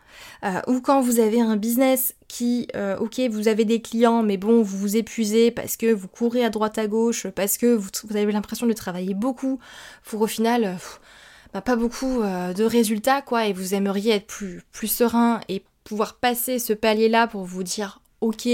euh, 0.44 0.61
ou 0.67 0.81
quand 0.81 1.00
vous 1.00 1.19
avez 1.19 1.41
un 1.41 1.56
business 1.56 2.14
qui, 2.29 2.69
euh, 2.76 2.97
ok, 2.99 3.20
vous 3.31 3.49
avez 3.49 3.64
des 3.64 3.81
clients, 3.81 4.23
mais 4.23 4.37
bon, 4.37 4.62
vous 4.62 4.76
vous 4.76 4.97
épuisez 4.97 5.50
parce 5.50 5.76
que 5.76 5.93
vous 5.93 6.08
courez 6.08 6.44
à 6.44 6.50
droite 6.50 6.79
à 6.79 6.87
gauche, 6.87 7.26
parce 7.29 7.58
que 7.58 7.75
vous, 7.75 7.91
avez 8.14 8.31
l'impression 8.31 8.67
de 8.67 8.73
travailler 8.73 9.14
beaucoup, 9.14 9.58
pour 10.05 10.20
au 10.20 10.26
final, 10.26 10.79
bah, 11.53 11.61
pas 11.61 11.76
beaucoup 11.76 12.23
de 12.23 12.64
résultats, 12.64 13.23
quoi, 13.23 13.46
et 13.46 13.53
vous 13.53 13.75
aimeriez 13.75 14.12
être 14.14 14.26
plus, 14.26 14.62
plus 14.73 14.88
serein 14.88 15.41
et 15.49 15.64
pouvoir 15.85 16.14
passer 16.14 16.58
ce 16.58 16.73
palier-là 16.73 17.26
pour 17.26 17.44
vous 17.44 17.62
dire, 17.62 18.00
ok, 18.20 18.49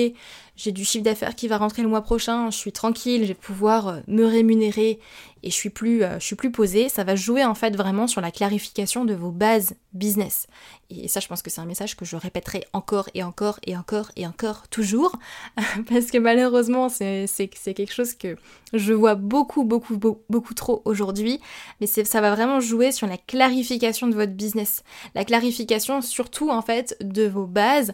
j'ai 0.56 0.72
du 0.72 0.84
chiffre 0.84 1.04
d'affaires 1.04 1.34
qui 1.34 1.48
va 1.48 1.58
rentrer 1.58 1.82
le 1.82 1.88
mois 1.88 2.00
prochain, 2.00 2.50
je 2.50 2.56
suis 2.56 2.72
tranquille, 2.72 3.22
je 3.22 3.28
vais 3.28 3.34
pouvoir 3.34 3.88
euh, 3.88 4.00
me 4.06 4.24
rémunérer 4.24 4.98
et 5.42 5.50
je 5.50 5.54
suis 5.54 5.70
plus, 5.70 6.02
euh, 6.02 6.18
je 6.18 6.24
suis 6.24 6.36
plus 6.36 6.50
posée, 6.50 6.88
ça 6.88 7.04
va 7.04 7.14
jouer 7.14 7.44
en 7.44 7.54
fait 7.54 7.76
vraiment 7.76 8.06
sur 8.06 8.20
la 8.20 8.30
clarification 8.30 9.04
de 9.04 9.12
vos 9.14 9.30
bases 9.30 9.74
business. 9.92 10.46
Et 10.88 11.08
ça, 11.08 11.20
je 11.20 11.28
pense 11.28 11.42
que 11.42 11.50
c'est 11.50 11.60
un 11.60 11.66
message 11.66 11.96
que 11.96 12.04
je 12.04 12.16
répéterai 12.16 12.64
encore 12.72 13.10
et 13.14 13.22
encore 13.22 13.58
et 13.66 13.76
encore 13.76 14.10
et 14.16 14.26
encore 14.26 14.68
toujours, 14.68 15.16
parce 15.88 16.06
que 16.06 16.18
malheureusement, 16.18 16.88
c'est 16.88 17.26
quelque 17.62 17.92
chose 17.92 18.14
que 18.14 18.36
je 18.72 18.92
vois 18.92 19.14
beaucoup, 19.14 19.64
beaucoup, 19.64 19.98
beaucoup, 19.98 20.22
beaucoup 20.30 20.54
trop 20.54 20.80
aujourd'hui, 20.84 21.40
mais 21.80 21.86
ça 21.86 22.20
va 22.20 22.34
vraiment 22.34 22.60
jouer 22.60 22.92
sur 22.92 23.06
la 23.06 23.18
clarification 23.18 24.06
de 24.06 24.14
votre 24.14 24.32
business, 24.32 24.84
la 25.14 25.24
clarification 25.24 26.00
surtout 26.00 26.50
en 26.50 26.62
fait 26.62 26.96
de 27.00 27.26
vos 27.26 27.46
bases 27.46 27.92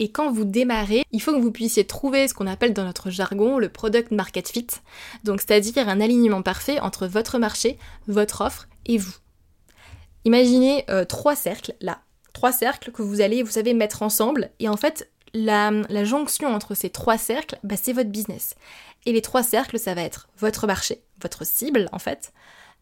et 0.00 0.10
quand 0.10 0.32
vous 0.32 0.46
démarrez, 0.46 1.04
il 1.12 1.20
faut 1.20 1.32
que 1.32 1.40
vous 1.40 1.52
puissiez 1.52 1.86
trouver 1.86 2.26
ce 2.26 2.32
qu'on 2.32 2.46
appelle 2.46 2.72
dans 2.72 2.84
notre 2.84 3.10
jargon 3.10 3.58
le 3.58 3.68
product 3.68 4.10
market 4.10 4.48
fit, 4.48 4.66
donc 5.24 5.42
c'est-à-dire 5.42 5.88
un 5.88 6.00
alignement 6.00 6.42
parfait 6.42 6.80
entre 6.80 7.06
votre 7.06 7.38
marché, 7.38 7.78
votre 8.08 8.40
offre 8.40 8.66
et 8.86 8.96
vous. 8.96 9.14
Imaginez 10.24 10.84
euh, 10.88 11.04
trois 11.04 11.36
cercles 11.36 11.74
là, 11.82 12.00
trois 12.32 12.50
cercles 12.50 12.92
que 12.92 13.02
vous 13.02 13.20
allez, 13.20 13.42
vous 13.42 13.50
savez, 13.50 13.74
mettre 13.74 14.02
ensemble, 14.02 14.50
et 14.58 14.70
en 14.70 14.76
fait, 14.78 15.10
la, 15.34 15.70
jonction 16.04 16.48
entre 16.48 16.74
ces 16.74 16.88
trois 16.88 17.18
cercles, 17.18 17.58
bah, 17.62 17.76
c'est 17.80 17.92
votre 17.92 18.10
business. 18.10 18.54
Et 19.04 19.12
les 19.12 19.22
trois 19.22 19.42
cercles, 19.42 19.78
ça 19.78 19.94
va 19.94 20.00
être 20.00 20.28
votre 20.38 20.66
marché, 20.66 21.02
votre 21.22 21.46
cible 21.46 21.90
en 21.92 21.98
fait, 21.98 22.32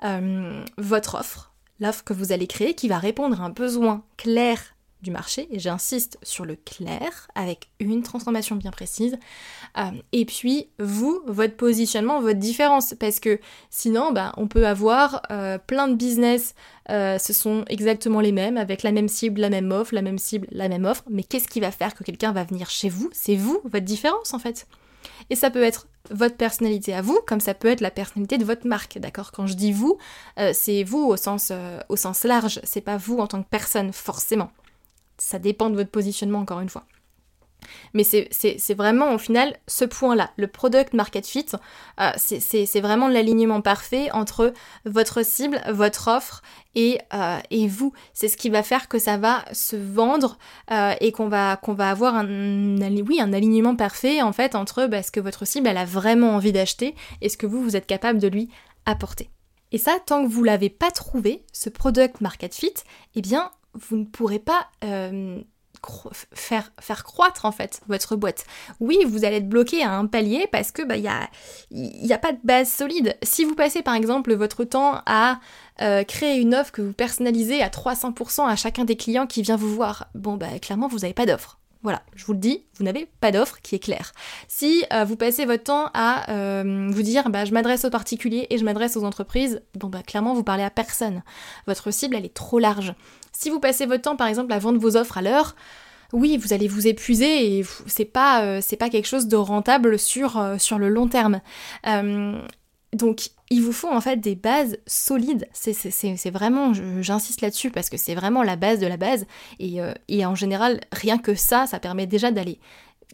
euh, 0.05 0.65
votre 0.77 1.17
offre, 1.17 1.53
l'offre 1.81 2.05
que 2.05 2.13
vous 2.13 2.31
allez 2.31 2.47
créer 2.47 2.75
qui 2.75 2.87
va 2.87 2.99
répondre 2.99 3.41
à 3.41 3.45
un 3.45 3.51
besoin 3.51 4.05
clair 4.17 4.61
du 5.03 5.11
marché, 5.11 5.49
et 5.51 5.59
j'insiste 5.59 6.19
sur 6.23 6.45
le 6.45 6.57
clair, 6.57 7.29
avec 7.35 7.69
une 7.79 8.03
transformation 8.03 8.57
bien 8.57 8.71
précise, 8.71 9.17
euh, 9.77 9.91
et 10.13 10.25
puis 10.25 10.69
vous, 10.79 11.21
votre 11.27 11.57
positionnement, 11.57 12.21
votre 12.21 12.39
différence, 12.39 12.95
parce 12.99 13.21
que 13.21 13.39
sinon, 13.71 14.13
bah, 14.13 14.33
on 14.37 14.49
peut 14.49 14.67
avoir 14.67 15.23
euh, 15.31 15.59
plein 15.59 15.89
de 15.89 15.95
business, 15.95 16.55
euh, 16.91 17.19
ce 17.19 17.33
sont 17.33 17.65
exactement 17.69 18.21
les 18.21 18.33
mêmes, 18.33 18.57
avec 18.57 18.83
la 18.83 18.91
même 18.91 19.09
cible, 19.09 19.41
la 19.41 19.51
même 19.51 19.71
offre, 19.71 19.95
la 19.95 20.03
même 20.03 20.19
cible, 20.19 20.49
la 20.51 20.69
même 20.69 20.85
offre, 20.85 21.05
mais 21.09 21.23
qu'est-ce 21.23 21.49
qui 21.49 21.61
va 21.61 21.71
faire 21.71 21.95
que 21.95 22.03
quelqu'un 22.03 22.33
va 22.33 22.45
venir 22.45 22.69
chez 22.69 22.89
vous? 22.89 23.09
C'est 23.13 23.37
vous, 23.37 23.61
votre 23.65 23.85
différence 23.85 24.35
en 24.35 24.39
fait. 24.41 24.67
Et 25.31 25.37
ça 25.37 25.51
peut 25.51 25.63
être 25.63 25.87
votre 26.11 26.37
personnalité 26.37 26.95
à 26.95 27.03
vous, 27.03 27.21
comme 27.27 27.41
ça 27.41 27.55
peut 27.55 27.69
être 27.69 27.83
la 27.83 27.91
personnalité 27.91 28.39
de 28.39 28.45
votre 28.45 28.67
marque, 28.67 28.99
d'accord? 28.99 29.31
Quand 29.31 29.47
je 29.47 29.55
dis 29.55 29.73
vous, 29.73 29.99
c'est 30.55 30.83
vous 30.83 31.05
au 31.05 31.17
sens, 31.17 31.53
au 31.91 31.97
sens 31.97 32.25
large, 32.25 32.61
c'est 32.65 32.81
pas 32.81 32.97
vous 32.97 33.19
en 33.19 33.27
tant 33.27 33.43
que 33.43 33.49
personne, 33.49 33.93
forcément. 33.93 34.51
Ça 35.19 35.39
dépend 35.39 35.71
de 35.71 35.77
votre 35.77 35.91
positionnement, 35.91 36.39
encore 36.39 36.61
une 36.61 36.69
fois. 36.69 36.85
Mais 37.95 38.05
c'est 38.05 38.75
vraiment 38.75 39.15
au 39.15 39.19
final 39.19 39.57
ce 39.67 39.85
point-là, 39.85 40.31
le 40.37 40.47
product 40.47 40.95
market 40.95 41.27
fit, 41.27 41.47
euh, 42.01 42.11
c'est 42.17 42.81
vraiment 42.81 43.09
l'alignement 43.09 43.61
parfait 43.61 44.11
entre 44.13 44.53
votre 44.85 45.25
cible, 45.25 45.61
votre 45.69 46.09
offre 46.09 46.43
et, 46.75 46.99
euh, 47.15 47.39
et 47.51 47.67
vous. 47.67 47.93
C'est 48.13 48.29
ce 48.29 48.37
qui 48.37 48.51
va 48.51 48.63
faire 48.63 48.89
que 48.89 48.99
ça 48.99 49.17
va 49.17 49.45
se 49.53 49.77
vendre 49.77 50.39
euh, 50.71 50.95
et 51.01 51.13
qu'on 51.13 51.29
va, 51.29 51.61
va 51.67 51.91
avoir 51.91 52.15
un, 52.15 52.27
oui, 52.27 53.21
un 53.21 53.33
alignement 53.33 53.77
parfait 53.77 54.23
en 54.23 54.33
fait 54.33 54.55
entre 54.55 54.87
bah, 54.87 55.03
ce 55.03 55.11
que 55.11 55.21
votre 55.21 55.47
cible 55.47 55.69
a 55.69 55.85
vraiment 55.85 56.35
envie 56.35 56.53
d'acheter 56.53 56.95
et 57.21 57.29
ce 57.29 57.37
que 57.37 57.47
vous, 57.47 57.63
vous 57.63 57.77
êtes 57.77 57.87
capable 57.87 58.19
de 58.19 58.29
lui 58.29 58.51
apporter. 58.87 59.31
Et 59.71 59.79
ça, 59.79 59.99
tant 60.07 60.25
que 60.25 60.31
vous 60.31 60.45
l'avez 60.45 60.71
pas 60.71 60.91
trouvé, 60.91 61.45
ce 61.53 61.69
product 61.69 62.23
market 62.23 62.55
fit, 62.55 62.73
eh 63.15 63.21
bien, 63.21 63.51
vous 63.75 63.97
ne 63.97 64.05
pourrez 64.05 64.39
pas 64.39 64.69
faire, 66.33 66.73
faire 66.81 67.05
croître 67.05 67.45
en 67.45 67.53
fait 67.53 67.81
votre 67.89 68.17
boîte. 68.17 68.45
Oui, 68.81 68.99
vous 69.07 69.25
allez 69.25 69.37
être 69.37 69.49
bloqué 69.49 69.83
à 69.83 69.93
un 69.93 70.07
palier 70.07 70.49
parce 70.51 70.73
que 70.73 70.83
bah 70.83 70.97
il 70.97 71.05
y 71.05 72.13
a, 72.13 72.19
pas 72.19 72.33
de 72.33 72.39
base 72.45 72.71
solide. 72.71 73.17
Si 73.23 73.45
vous 73.45 73.55
passez 73.55 73.83
par 73.83 73.95
exemple 73.95 74.35
votre 74.35 74.65
temps 74.65 75.01
à 75.07 75.41
euh, 75.81 76.05
créer 76.05 76.41
une 76.41 76.55
offre 76.55 76.73
que 76.73 76.83
vous 76.83 76.93
personnalisez 76.93 77.63
à 77.63 77.69
300% 77.69 78.47
à 78.47 78.57
chacun 78.57 78.85
des 78.85 78.97
clients 78.97 79.27
qui 79.27 79.43
vient 79.43 79.57
vous 79.57 79.75
voir, 79.75 80.09
bon 80.15 80.37
bah 80.37 80.59
clairement 80.61 80.89
vous 80.89 80.99
n'avez 80.99 81.15
pas 81.15 81.27
d'offre. 81.27 81.59
Voilà, 81.85 82.03
je 82.17 82.25
vous 82.25 82.33
le 82.33 82.41
dis, 82.41 82.65
vous 82.75 82.85
n'avez 82.85 83.07
pas 83.21 83.31
d'offre 83.31 83.61
qui 83.63 83.77
est 83.77 83.79
claire. 83.79 84.13
Si 84.49 84.85
euh, 84.93 85.05
vous 85.05 85.15
passez 85.15 85.45
votre 85.45 85.63
temps 85.63 85.91
à 85.95 86.29
euh, 86.33 86.89
vous 86.91 87.03
dire 87.03 87.31
bah, 87.31 87.45
je 87.45 87.53
m'adresse 87.53 87.85
aux 87.85 87.91
particuliers 87.91 88.49
et 88.51 88.59
je 88.59 88.65
m'adresse 88.65 88.97
aux 88.97 89.05
entreprises, 89.05 89.63
bon 89.79 89.89
bah 89.89 90.03
clairement 90.03 90.35
vous 90.35 90.43
parlez 90.43 90.65
à 90.65 90.71
personne. 90.71 91.23
Votre 91.69 91.93
cible 91.93 92.17
elle 92.17 92.25
est 92.25 92.35
trop 92.35 92.59
large. 92.59 92.95
Si 93.33 93.51
vous 93.51 93.61
passez 93.61 93.87
votre 93.87 94.03
temps 94.03 94.17
par 94.17 94.27
exemple 94.27 94.53
à 94.53 94.59
vendre 94.59 94.79
vos 94.79 94.97
offres 94.97 95.19
à 95.19 95.23
l'heure, 95.23 95.55
oui, 96.13 96.39
vous 96.39 96.53
allez 96.53 96.69
vous 96.69 96.87
épuiser 96.87 97.59
et 97.59 97.65
c'est 97.87 98.05
pas, 98.05 98.43
euh, 98.43 98.61
pas 98.79 98.89
quelque 98.89 99.09
chose 99.09 99.29
de 99.29 99.37
rentable 99.37 99.99
sur, 99.99 100.43
sur 100.59 100.79
le 100.79 100.89
long 100.89 101.09
terme. 101.09 101.41
donc 102.95 103.31
il 103.51 103.63
vous 103.63 103.73
faut 103.73 103.89
en 103.89 104.01
fait 104.01 104.17
des 104.17 104.35
bases 104.35 104.79
solides. 104.87 105.49
C'est 105.53 106.31
vraiment, 106.31 106.73
j'insiste 107.01 107.41
là-dessus 107.41 107.71
parce 107.71 107.89
que 107.89 107.97
c'est 107.97 108.15
vraiment 108.15 108.43
la 108.43 108.57
base 108.57 108.79
de 108.79 108.87
la 108.87 108.97
base. 108.97 109.27
Euh, 109.61 109.95
et, 110.09 110.27
en 110.27 110.35
général, 110.35 110.81
rien 110.93 111.19
que 111.19 111.35
ça, 111.35 111.67
ça 111.67 111.81
permet 111.81 112.07
déjà 112.07 112.31
d'aller 112.31 112.61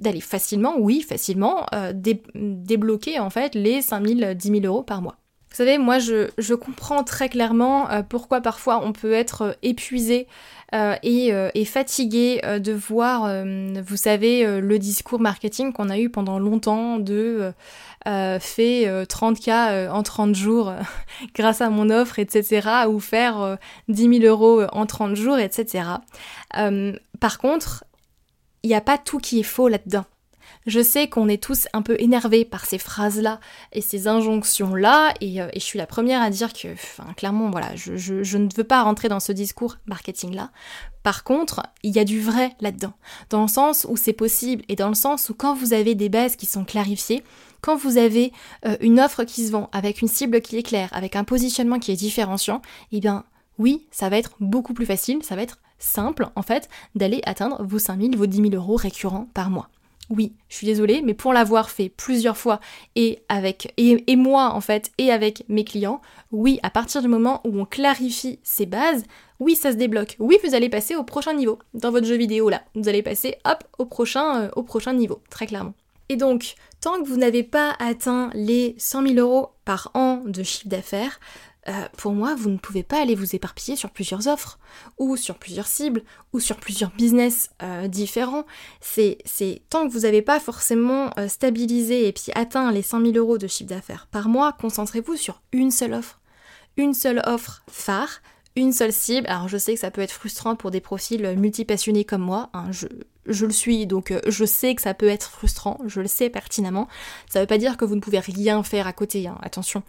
d'aller 0.01 0.21
facilement, 0.21 0.75
oui, 0.77 1.03
facilement, 1.03 1.67
euh, 1.73 1.93
débloquer 1.95 3.21
en 3.21 3.31
fait 3.31 3.55
les 3.55 3.81
5 3.81 4.05
000, 4.05 4.35
10 4.35 4.49
000 4.49 4.65
euros 4.65 4.83
par 4.83 5.01
mois. 5.01 5.19
Vous 5.55 5.59
savez, 5.59 5.79
moi 5.79 6.01
je, 6.01 6.55
comprends 6.55 7.05
très 7.05 7.29
clairement 7.29 7.89
euh, 7.89 8.03
pourquoi 8.03 8.41
parfois 8.41 8.85
on 8.85 8.93
peut 8.93 9.13
être 9.13 9.57
épuisé 9.63 10.27
et, 11.05 11.31
et, 11.55 11.65
fatigué 11.65 12.41
de 12.43 12.73
voir, 12.73 13.33
vous 13.87 13.97
savez, 13.97 14.61
le 14.61 14.79
discours 14.81 15.21
marketing 15.21 15.73
qu'on 15.73 15.89
a 15.89 16.01
eu 16.01 16.11
pendant 16.11 16.41
longtemps 16.41 16.99
de 16.99 17.55
euh, 18.07 18.39
fait 18.39 18.85
30K 18.85 19.49
euh, 19.49 19.87
euh, 19.87 19.91
en 19.91 20.03
30 20.03 20.35
jours 20.35 20.75
grâce 21.35 21.63
à 21.63 21.71
mon 21.71 21.89
offre, 21.89 22.19
etc. 22.19 22.69
Ou 22.89 23.01
faire 23.01 23.59
10 23.89 24.21
000 24.21 24.25
euros 24.25 24.63
en 24.73 24.85
30 24.85 25.17
jours, 25.17 25.39
etc. 25.39 25.85
par 27.21 27.39
contre, 27.39 27.85
il 28.63 28.69
n'y 28.69 28.75
a 28.75 28.81
pas 28.81 28.99
tout 28.99 29.19
qui 29.19 29.41
est 29.41 29.45
faux 29.45 29.69
là-dedans. 29.69 30.05
Je 30.67 30.83
sais 30.83 31.09
qu'on 31.09 31.29
est 31.29 31.43
tous 31.43 31.67
un 31.73 31.83
peu 31.83 31.97
énervés 31.99 32.45
par 32.45 32.65
ces 32.65 32.79
phrases-là 32.79 33.41
et 33.73 33.81
ces 33.81 34.09
injonctions-là, 34.09 35.15
et, 35.21 35.41
je 35.55 35.59
suis 35.61 35.79
la 35.79 35.87
première 35.87 36.23
à 36.23 36.31
dire 36.31 36.53
que, 36.53 36.73
enfin, 36.73 37.13
clairement, 37.15 37.51
voilà, 37.51 37.77
je, 37.77 37.97
je, 37.97 38.39
ne 38.39 38.49
veux 38.57 38.65
pas 38.65 38.83
rentrer 38.83 39.09
dans 39.09 39.21
ce 39.21 39.33
discours 39.33 39.77
marketing-là. 39.87 40.51
Par 41.03 41.23
contre, 41.23 41.63
il 41.83 41.95
y 41.95 41.99
a 41.99 42.05
du 42.05 42.21
vrai 42.21 42.57
là-dedans, 42.61 42.95
dans 43.29 43.43
le 43.43 43.49
sens 43.49 43.87
où 43.89 43.97
c'est 43.97 44.15
possible 44.15 44.65
et 44.69 44.77
dans 44.77 44.89
le 44.89 44.95
sens 44.95 45.29
où 45.29 45.35
quand 45.35 45.55
vous 45.55 45.75
avez 45.75 45.95
des 45.95 46.09
bases 46.09 46.37
qui 46.37 46.47
sont 46.47 46.65
clarifiées, 46.65 47.23
quand 47.61 47.77
vous 47.77 47.99
avez 47.99 48.33
euh, 48.67 48.77
une 48.81 49.01
offre 49.01 49.25
qui 49.25 49.47
se 49.47 49.53
vend 49.53 49.69
avec 49.73 50.01
une 50.01 50.09
cible 50.09 50.41
qui 50.41 50.57
est 50.57 50.63
claire, 50.63 50.89
avec 50.93 51.15
un 51.17 51.25
positionnement 51.25 51.79
qui 51.79 51.93
est 51.93 51.97
différenciant, 51.97 52.63
eh 52.93 53.01
bien 53.01 53.25
oui, 53.59 53.87
ça 53.91 54.09
va 54.09 54.19
être 54.19 54.33
beaucoup 54.41 54.75
plus 54.75 54.87
facile, 54.87 55.23
ça 55.23 55.37
va 55.37 55.43
être 55.43 55.59
simple 55.79 56.29
en 56.37 56.43
fait 56.43 56.69
d'aller 56.95 57.21
atteindre 57.25 57.63
vos 57.65 57.79
5000, 57.79 58.17
vos 58.17 58.27
10 58.27 58.51
000 58.51 58.55
euros 58.55 58.77
récurrents 58.77 59.29
par 59.35 59.51
mois. 59.51 59.69
Oui, 60.11 60.35
je 60.49 60.57
suis 60.57 60.67
désolée, 60.67 61.01
mais 61.03 61.15
pour 61.15 61.33
l'avoir 61.33 61.71
fait 61.71 61.89
plusieurs 61.89 62.37
fois 62.37 62.61
et 62.95 63.23
avec 63.31 63.73
et, 63.79 64.17
moi 64.17 64.51
en 64.51 64.61
fait 64.61 64.93
et 64.99 65.11
avec 65.11 65.45
mes 65.49 65.65
clients, 65.65 66.03
oui, 66.31 66.61
à 66.63 66.69
partir 66.69 67.01
du 67.01 67.09
moment 67.09 67.41
où 67.45 67.59
on 67.59 67.65
clarifie 67.65 68.39
ces 68.43 68.67
bases, 68.67 69.05
oui, 69.41 69.57
ça 69.57 69.73
se 69.73 69.77
débloque. 69.77 70.17
Oui, 70.19 70.37
vous 70.45 70.55
allez 70.55 70.69
passer 70.69 70.95
au 70.95 71.05
prochain 71.05 71.33
niveau 71.33 71.59
dans 71.73 71.91
votre 71.91 72.07
jeu 72.07 72.17
vidéo 72.17 72.51
là. 72.51 72.63
Vous 72.75 72.89
allez 72.89 73.03
passer 73.03 73.37
hop 73.47 73.65
au 73.79 73.87
prochain 73.87 74.43
euh, 74.43 74.51
au 74.57 74.63
prochain 74.63 74.93
niveau, 74.93 75.23
très 75.31 75.47
clairement. 75.47 75.75
Et 76.11 76.17
donc, 76.17 76.55
tant 76.83 77.03
que 77.03 77.09
vous 77.09 77.17
n'avez 77.17 77.43
pas 77.43 77.75
atteint 77.79 78.31
les 78.35 78.75
100 78.77 79.07
000 79.09 79.15
euros 79.19 79.53
par 79.65 79.91
an 79.95 80.23
de 80.27 80.43
chiffre 80.43 80.69
d'affaires, 80.69 81.19
euh, 81.69 81.89
pour 81.97 82.13
moi, 82.13 82.35
vous 82.35 82.51
ne 82.51 82.59
pouvez 82.59 82.83
pas 82.83 83.01
aller 83.01 83.15
vous 83.15 83.35
éparpiller 83.35 83.77
sur 83.77 83.91
plusieurs 83.91 84.29
offres, 84.29 84.59
ou 84.99 85.17
sur 85.17 85.39
plusieurs 85.39 85.67
cibles, 85.67 86.03
ou 86.33 86.41
sur 86.41 86.57
plusieurs 86.57 86.91
business 86.91 87.51
euh, 87.63 87.89
différents. 87.89 88.45
C'est, 88.81 89.19
tant 89.71 89.87
que 89.87 89.93
vous 89.93 90.01
n'avez 90.01 90.23
pas 90.23 90.41
forcément 90.41 91.11
euh, 91.19 91.29
stabilisé 91.29 92.07
et 92.07 92.13
puis 92.13 92.33
atteint 92.35 92.71
les 92.71 92.83
100 92.83 93.01
000 93.01 93.13
euros 93.17 93.39
de 93.39 93.47
chiffre 93.47 93.71
d'affaires 93.71 94.09
par 94.11 94.29
mois, 94.29 94.53
concentrez-vous 94.53 95.17
sur 95.17 95.43
une 95.53 95.71
seule 95.71 95.95
offre. 95.95 96.21
Une 96.77 96.93
seule 96.93 97.23
offre 97.25 97.63
phare, 97.71 98.21
une 98.57 98.73
seule 98.73 98.93
cible. 98.93 99.27
Alors 99.29 99.49
je 99.49 99.57
sais 99.57 99.75
que 99.75 99.81
ça 99.81 99.91
peut 99.91 100.03
être 100.03 100.13
frustrant 100.13 100.57
pour 100.57 100.71
des 100.71 100.81
profils 100.81 101.35
multipassionnés 101.37 102.05
comme 102.05 102.23
moi, 102.23 102.51
hein, 102.53 102.71
je, 102.73 102.87
je 103.27 103.47
le 103.47 103.53
suis, 103.53 103.87
donc 103.87 104.11
euh, 104.11 104.21
je 104.27 104.45
sais 104.45 104.75
que 104.75 104.83
ça 104.83 104.95
peut 104.95 105.09
être 105.09 105.31
frustrant, 105.31 105.79
je 105.87 106.01
le 106.01 106.07
sais 106.07 106.31
pertinemment. 106.31 106.89
Ça 107.29 107.41
veut 107.41 107.47
pas 107.47 107.59
dire 107.59 107.77
que 107.77 107.85
vous 107.85 107.95
ne 107.95 108.01
pouvez 108.01 108.19
rien 108.19 108.63
faire 108.63 108.87
à 108.87 108.93
côté, 108.93 109.27
hein, 109.27 109.39
attention. 109.43 109.83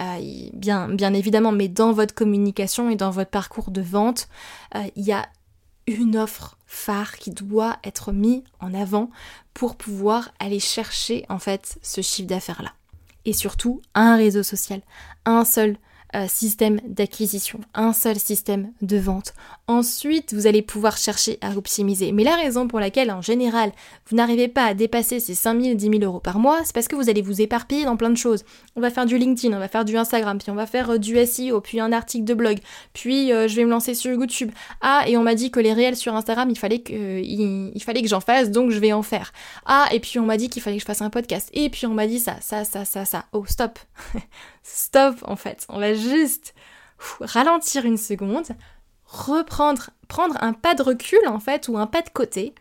Euh, 0.00 0.18
bien, 0.52 0.88
bien 0.88 1.14
évidemment, 1.14 1.52
mais 1.52 1.68
dans 1.68 1.92
votre 1.92 2.14
communication 2.14 2.90
et 2.90 2.96
dans 2.96 3.10
votre 3.10 3.30
parcours 3.30 3.70
de 3.70 3.80
vente, 3.80 4.28
euh, 4.74 4.82
il 4.96 5.04
y 5.04 5.12
a 5.12 5.26
une 5.86 6.16
offre 6.16 6.58
phare 6.66 7.16
qui 7.16 7.30
doit 7.30 7.76
être 7.84 8.12
mise 8.12 8.42
en 8.60 8.74
avant 8.74 9.10
pour 9.54 9.76
pouvoir 9.76 10.32
aller 10.40 10.58
chercher 10.58 11.24
en 11.28 11.38
fait 11.38 11.78
ce 11.82 12.00
chiffre 12.00 12.28
d'affaires 12.28 12.62
là. 12.62 12.72
Et 13.24 13.32
surtout, 13.32 13.82
un 13.94 14.16
réseau 14.16 14.42
social, 14.42 14.82
un 15.24 15.44
seul 15.44 15.76
euh, 16.14 16.26
système 16.28 16.80
d'acquisition, 16.86 17.60
un 17.74 17.92
seul 17.92 18.18
système 18.18 18.72
de 18.80 18.96
vente. 18.96 19.34
Ensuite, 19.66 20.34
vous 20.34 20.46
allez 20.46 20.62
pouvoir 20.62 20.96
chercher 20.96 21.38
à 21.40 21.50
optimiser. 21.56 22.12
Mais 22.12 22.22
la 22.22 22.36
raison 22.36 22.68
pour 22.68 22.78
laquelle, 22.78 23.10
en 23.10 23.22
général, 23.22 23.72
vous 24.08 24.16
n'arrivez 24.16 24.48
pas 24.48 24.64
à 24.64 24.74
dépasser 24.74 25.18
ces 25.18 25.34
5 25.34 25.60
000, 25.60 25.74
10 25.74 25.90
000 25.98 26.02
euros 26.02 26.20
par 26.20 26.38
mois, 26.38 26.60
c'est 26.64 26.74
parce 26.74 26.88
que 26.88 26.96
vous 26.96 27.10
allez 27.10 27.22
vous 27.22 27.40
éparpiller 27.40 27.84
dans 27.84 27.96
plein 27.96 28.10
de 28.10 28.16
choses. 28.16 28.44
On 28.76 28.80
va 28.80 28.90
faire 28.90 29.06
du 29.06 29.18
LinkedIn, 29.18 29.56
on 29.56 29.58
va 29.58 29.68
faire 29.68 29.84
du 29.84 29.96
Instagram, 29.96 30.38
puis 30.38 30.50
on 30.50 30.54
va 30.54 30.66
faire 30.66 30.90
euh, 30.90 30.98
du 30.98 31.16
SEO, 31.26 31.60
puis 31.60 31.80
un 31.80 31.92
article 31.92 32.24
de 32.24 32.34
blog, 32.34 32.58
puis 32.92 33.32
euh, 33.32 33.48
je 33.48 33.56
vais 33.56 33.64
me 33.64 33.70
lancer 33.70 33.94
sur 33.94 34.12
YouTube. 34.12 34.52
Ah, 34.80 35.04
et 35.06 35.16
on 35.16 35.22
m'a 35.22 35.34
dit 35.34 35.50
que 35.50 35.60
les 35.60 35.72
réels 35.72 35.96
sur 35.96 36.14
Instagram, 36.14 36.48
il 36.50 36.56
il 36.56 37.82
fallait 37.82 38.02
que 38.02 38.08
j'en 38.08 38.20
fasse, 38.20 38.50
donc 38.50 38.70
je 38.70 38.78
vais 38.78 38.92
en 38.92 39.02
faire. 39.02 39.32
Ah, 39.64 39.88
et 39.92 40.00
puis 40.00 40.18
on 40.18 40.24
m'a 40.24 40.36
dit 40.36 40.48
qu'il 40.48 40.62
fallait 40.62 40.76
que 40.76 40.82
je 40.82 40.86
fasse 40.86 41.02
un 41.02 41.10
podcast. 41.10 41.50
Et 41.52 41.70
puis 41.70 41.86
on 41.86 41.94
m'a 41.94 42.06
dit 42.06 42.18
ça, 42.18 42.36
ça, 42.40 42.64
ça, 42.64 42.84
ça, 42.84 43.04
ça. 43.04 43.24
Oh, 43.32 43.44
stop. 43.46 43.78
stop, 44.66 45.16
en 45.22 45.36
fait. 45.36 45.66
On 45.68 45.78
va 45.78 45.94
juste 45.94 46.54
ralentir 47.20 47.84
une 47.84 47.96
seconde, 47.96 48.48
reprendre, 49.04 49.90
prendre 50.08 50.36
un 50.42 50.52
pas 50.52 50.74
de 50.74 50.82
recul 50.82 51.20
en 51.26 51.40
fait 51.40 51.68
ou 51.68 51.78
un 51.78 51.86
pas 51.86 52.02
de 52.02 52.10
côté, 52.10 52.54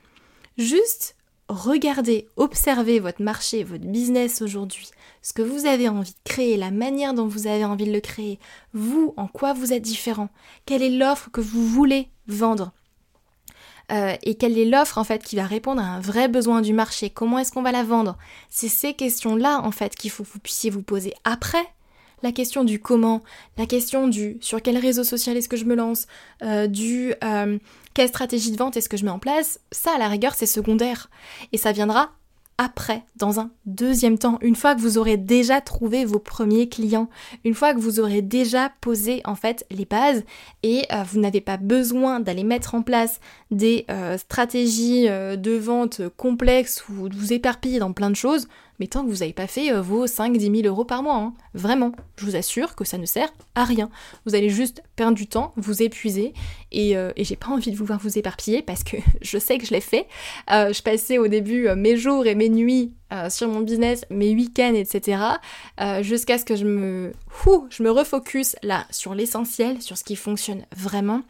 juste 0.58 1.16
regarder, 1.48 2.28
observer 2.38 3.00
votre 3.00 3.22
marché, 3.22 3.64
votre 3.64 3.86
business 3.86 4.42
aujourd'hui, 4.42 4.90
ce 5.22 5.34
que 5.34 5.42
vous 5.42 5.66
avez 5.66 5.90
envie 5.90 6.12
de 6.12 6.30
créer, 6.30 6.58
la 6.58 6.72
manière 6.72 7.14
dont 7.14 7.28
vous 7.28 7.48
avez 7.48 7.66
envie 7.66 7.86
de 7.86 7.94
le 7.94 8.00
créer, 8.00 8.40
vous, 8.74 9.14
en 9.16 9.28
quoi 9.28 9.54
vous 9.54 9.72
êtes 9.72 9.84
différent, 9.84 10.30
quelle 10.66 10.82
est 10.82 10.98
l'offre 10.98 11.30
que 11.32 11.42
vous 11.42 11.68
voulez 11.68 12.10
vendre? 12.28 12.72
Euh, 13.92 14.16
et 14.24 14.34
quelle 14.36 14.58
est 14.58 14.66
l'offre 14.66 14.98
en 14.98 15.04
fait 15.04 15.24
qui 15.24 15.36
va 15.36 15.46
répondre 15.46 15.80
à 15.80 15.86
un 15.86 16.00
vrai 16.00 16.28
besoin 16.28 16.62
du 16.62 16.74
marché, 16.74 17.12
comment 17.12 17.38
est-ce 17.38 17.52
qu'on 17.52 17.62
va 17.62 17.72
la 17.72 17.84
vendre? 17.84 18.18
C'est 18.50 18.68
ces 18.68 18.96
questions-là 18.96 19.62
en 19.62 19.70
fait 19.70 19.96
qu'il 19.96 20.10
faut 20.10 20.24
que 20.24 20.30
vous 20.30 20.40
puissiez 20.40 20.72
vous 20.72 20.82
poser 20.82 21.14
après 21.24 21.64
la 22.26 22.32
question 22.32 22.64
du 22.64 22.80
comment, 22.80 23.22
la 23.56 23.68
question 23.68 24.08
du 24.08 24.38
sur 24.42 24.60
quel 24.60 24.80
réseau 24.80 25.04
social 25.04 25.38
est-ce 25.38 25.48
que 25.48 25.58
je 25.58 25.66
me 25.66 25.76
lance, 25.76 26.08
euh, 26.42 26.66
du 26.66 27.14
euh, 27.24 27.60
quelle 27.94 28.08
stratégie 28.08 28.52
de 28.52 28.58
vente 28.58 28.76
est-ce 28.76 28.90
que 28.90 28.98
je 28.98 29.06
mets 29.06 29.12
en 29.12 29.20
place, 29.20 29.60
ça 29.72 29.92
à 29.96 30.00
la 30.00 30.08
rigueur 30.08 30.34
c'est 30.34 30.48
secondaire. 30.48 31.12
Et 31.52 31.58
ça 31.58 31.72
viendra 31.72 32.14
après, 32.58 33.04
dans 33.18 33.40
un 33.40 33.52
deuxième 33.66 34.18
temps, 34.18 34.40
une 34.42 34.56
fois 34.56 34.74
que 34.76 34.80
vous 34.80 34.98
aurez 34.98 35.18
déjà 35.18 35.62
trouvé 35.62 36.04
vos 36.04 36.20
premiers 36.20 36.68
clients, 36.68 37.10
une 37.44 37.54
fois 37.54 37.74
que 37.74 37.80
vous 37.80 38.00
aurez 38.00 38.22
déjà 38.22 38.72
posé 38.82 39.22
en 39.26 39.36
fait 39.36 39.66
les 39.70 39.86
bases 39.86 40.24
et 40.64 40.86
euh, 40.92 41.04
vous 41.04 41.20
n'avez 41.20 41.42
pas 41.42 41.58
besoin 41.58 42.22
d'aller 42.22 42.46
mettre 42.46 42.74
en 42.74 42.82
place 42.82 43.20
des 43.52 43.86
stratégies 44.18 45.08
de 45.08 45.58
vente 45.58 46.02
complexes 46.18 46.86
ou 46.90 47.08
de 47.08 47.16
vous 47.16 47.34
éparpiller 47.34 47.78
dans 47.78 47.94
plein 47.94 48.10
de 48.10 48.16
choses, 48.16 48.48
mais 48.80 48.88
tant 48.88 49.04
que 49.04 49.10
vous 49.10 49.20
n'avez 49.20 49.34
pas 49.34 49.48
fait 49.48 49.72
euh, 49.72 49.82
vos 49.82 50.06
5-10 50.06 50.62
000 50.62 50.68
euros 50.68 50.86
par 50.86 51.04
mois. 51.04 51.16
Hein. 51.16 51.34
Vraiment, 51.54 51.92
je 52.18 52.26
vous 52.26 52.36
assure 52.36 52.76
que 52.76 52.84
ça 52.84 52.98
ne 52.98 53.06
sert 53.06 53.30
à 53.56 53.64
rien. 53.64 53.90
Vous 54.26 54.36
allez 54.36 54.50
juste 54.50 54.82
perdre 54.96 55.16
du 55.16 55.28
temps, 55.28 55.54
vous 55.56 55.82
épuiser, 55.82 56.34
et, 56.72 56.98
euh, 56.98 57.12
j'ai 57.18 57.36
pas 57.36 57.48
envie 57.48 57.72
de 57.72 57.78
vous 57.78 57.86
voir 57.86 58.00
vous 58.00 58.18
éparpiller 58.18 58.62
parce 58.62 58.84
que 58.84 58.98
je 59.22 59.38
sais 59.38 59.58
que 59.58 59.66
je 59.66 59.72
l'ai 59.72 59.82
fait. 59.82 60.08
Euh, 60.52 60.74
je 60.74 60.82
passais 60.82 61.18
au 61.18 61.28
début 61.28 61.70
mes 61.76 61.98
jours 61.98 62.26
et 62.28 62.36
mes 62.36 62.50
nuits 62.50 62.94
sur 63.30 63.48
mon 63.48 63.62
business, 63.62 64.04
mes 64.10 64.36
week-ends, 64.36 64.74
etc. 64.74 65.22
jusqu'à 66.02 66.38
ce 66.38 66.44
que 66.44 66.58
je 66.58 66.66
me, 66.66 67.14
je 67.70 67.82
me 67.82 67.90
refocus 67.90 68.58
là 68.62 68.86
sur 68.90 69.16
l'essentiel, 69.16 69.82
sur 69.82 69.98
ce 69.98 70.04
qui 70.04 70.18
fonctionne 70.18 70.66
vraiment. 70.76 71.22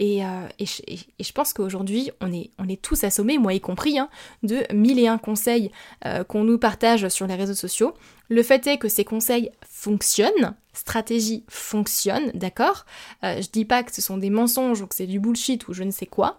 Euh, 0.00 0.48
et, 0.58 0.66
je, 0.66 1.32
pense 1.32 1.52
qu'aujourd'hui, 1.52 2.10
on 2.20 2.32
est, 2.32 2.82
tous 2.82 3.04
assommés, 3.04 3.38
moi 3.38 3.54
y 3.54 3.60
compris, 3.60 3.98
hein, 3.98 4.08
de 4.42 4.60
mille 4.72 4.98
et 4.98 5.08
un 5.08 5.18
conseils 5.18 5.70
euh, 6.04 6.24
qu'on 6.24 6.44
nous 6.44 6.58
partage 6.58 7.08
sur 7.08 7.26
les 7.26 7.34
réseaux 7.34 7.54
sociaux. 7.54 7.94
Le 8.28 8.42
fait 8.42 8.66
est 8.66 8.78
que 8.78 8.88
ces 8.88 9.04
conseils 9.04 9.50
fonctionnent, 9.66 10.54
stratégie 10.72 11.44
fonctionne, 11.48 12.30
d'accord? 12.34 12.84
Euh, 13.24 13.40
Je 13.40 13.48
dis 13.50 13.64
pas 13.64 13.82
que 13.82 13.94
ce 13.94 14.02
sont 14.02 14.18
des 14.18 14.30
mensonges 14.30 14.82
ou 14.82 14.86
que 14.86 14.94
c'est 14.94 15.06
du 15.06 15.20
bullshit 15.20 15.66
ou 15.68 15.72
je 15.72 15.84
ne 15.84 15.90
sais 15.90 16.06
quoi. 16.06 16.38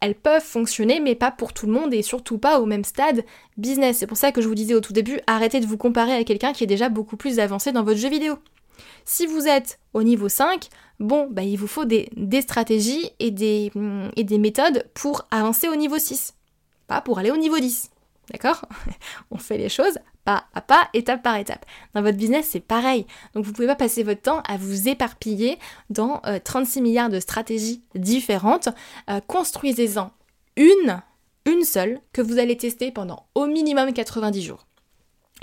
elles 0.00 0.14
peuvent 0.14 0.44
fonctionner, 0.44 1.00
mais 1.00 1.14
pas 1.14 1.30
pour 1.30 1.52
tout 1.52 1.66
le 1.66 1.72
monde 1.72 1.94
et 1.94 2.02
surtout 2.02 2.38
pas 2.38 2.60
au 2.60 2.66
même 2.66 2.84
stade 2.84 3.24
business. 3.56 3.98
C'est 3.98 4.06
pour 4.06 4.18
ça 4.18 4.30
que 4.30 4.40
je 4.40 4.48
vous 4.48 4.54
disais 4.54 4.74
au 4.74 4.80
tout 4.80 4.92
début, 4.92 5.20
arrêtez 5.26 5.60
de 5.60 5.66
vous 5.66 5.78
comparer 5.78 6.12
à 6.12 6.24
quelqu'un 6.24 6.52
qui 6.52 6.64
est 6.64 6.68
déjà 6.68 6.88
beaucoup 6.88 7.16
plus 7.16 7.40
avancé 7.40 7.72
dans 7.72 7.82
votre 7.82 7.98
jeu 7.98 8.10
vidéo. 8.10 8.38
Si 9.04 9.26
vous 9.26 9.46
êtes 9.46 9.78
au 9.94 10.02
niveau 10.02 10.28
5, 10.28 10.68
bon, 11.00 11.28
bah, 11.30 11.42
il 11.42 11.56
vous 11.56 11.66
faut 11.66 11.84
des, 11.84 12.10
stratégies 12.42 13.10
et 13.18 13.30
des, 13.30 13.70
méthodes 14.38 14.86
pour 14.94 15.26
avancer 15.30 15.68
au 15.68 15.76
niveau 15.76 15.98
6, 15.98 16.34
pas 16.86 17.00
pour 17.00 17.18
aller 17.18 17.30
au 17.30 17.36
niveau 17.36 17.58
10. 17.58 17.90
D'accord 18.32 18.62
On 19.30 19.38
fait 19.38 19.58
les 19.58 19.68
choses 19.68 19.98
pas 20.24 20.44
à 20.54 20.60
pas, 20.60 20.88
étape 20.92 21.22
par 21.22 21.36
étape. 21.36 21.64
Dans 21.94 22.02
votre 22.02 22.18
business, 22.18 22.48
c'est 22.50 22.60
pareil. 22.60 23.06
Donc 23.32 23.44
vous 23.44 23.52
ne 23.52 23.54
pouvez 23.54 23.68
pas 23.68 23.76
passer 23.76 24.02
votre 24.02 24.20
temps 24.20 24.42
à 24.48 24.56
vous 24.56 24.88
éparpiller 24.88 25.56
dans 25.88 26.20
36 26.44 26.80
euh, 26.80 26.82
milliards 26.82 27.10
de 27.10 27.20
stratégies 27.20 27.82
différentes. 27.94 28.68
Euh, 29.08 29.20
construisez-en 29.28 30.10
une, 30.56 31.00
une 31.46 31.62
seule, 31.62 32.00
que 32.12 32.22
vous 32.22 32.40
allez 32.40 32.56
tester 32.56 32.90
pendant 32.90 33.26
au 33.36 33.46
minimum 33.46 33.92
90 33.92 34.42
jours. 34.42 34.66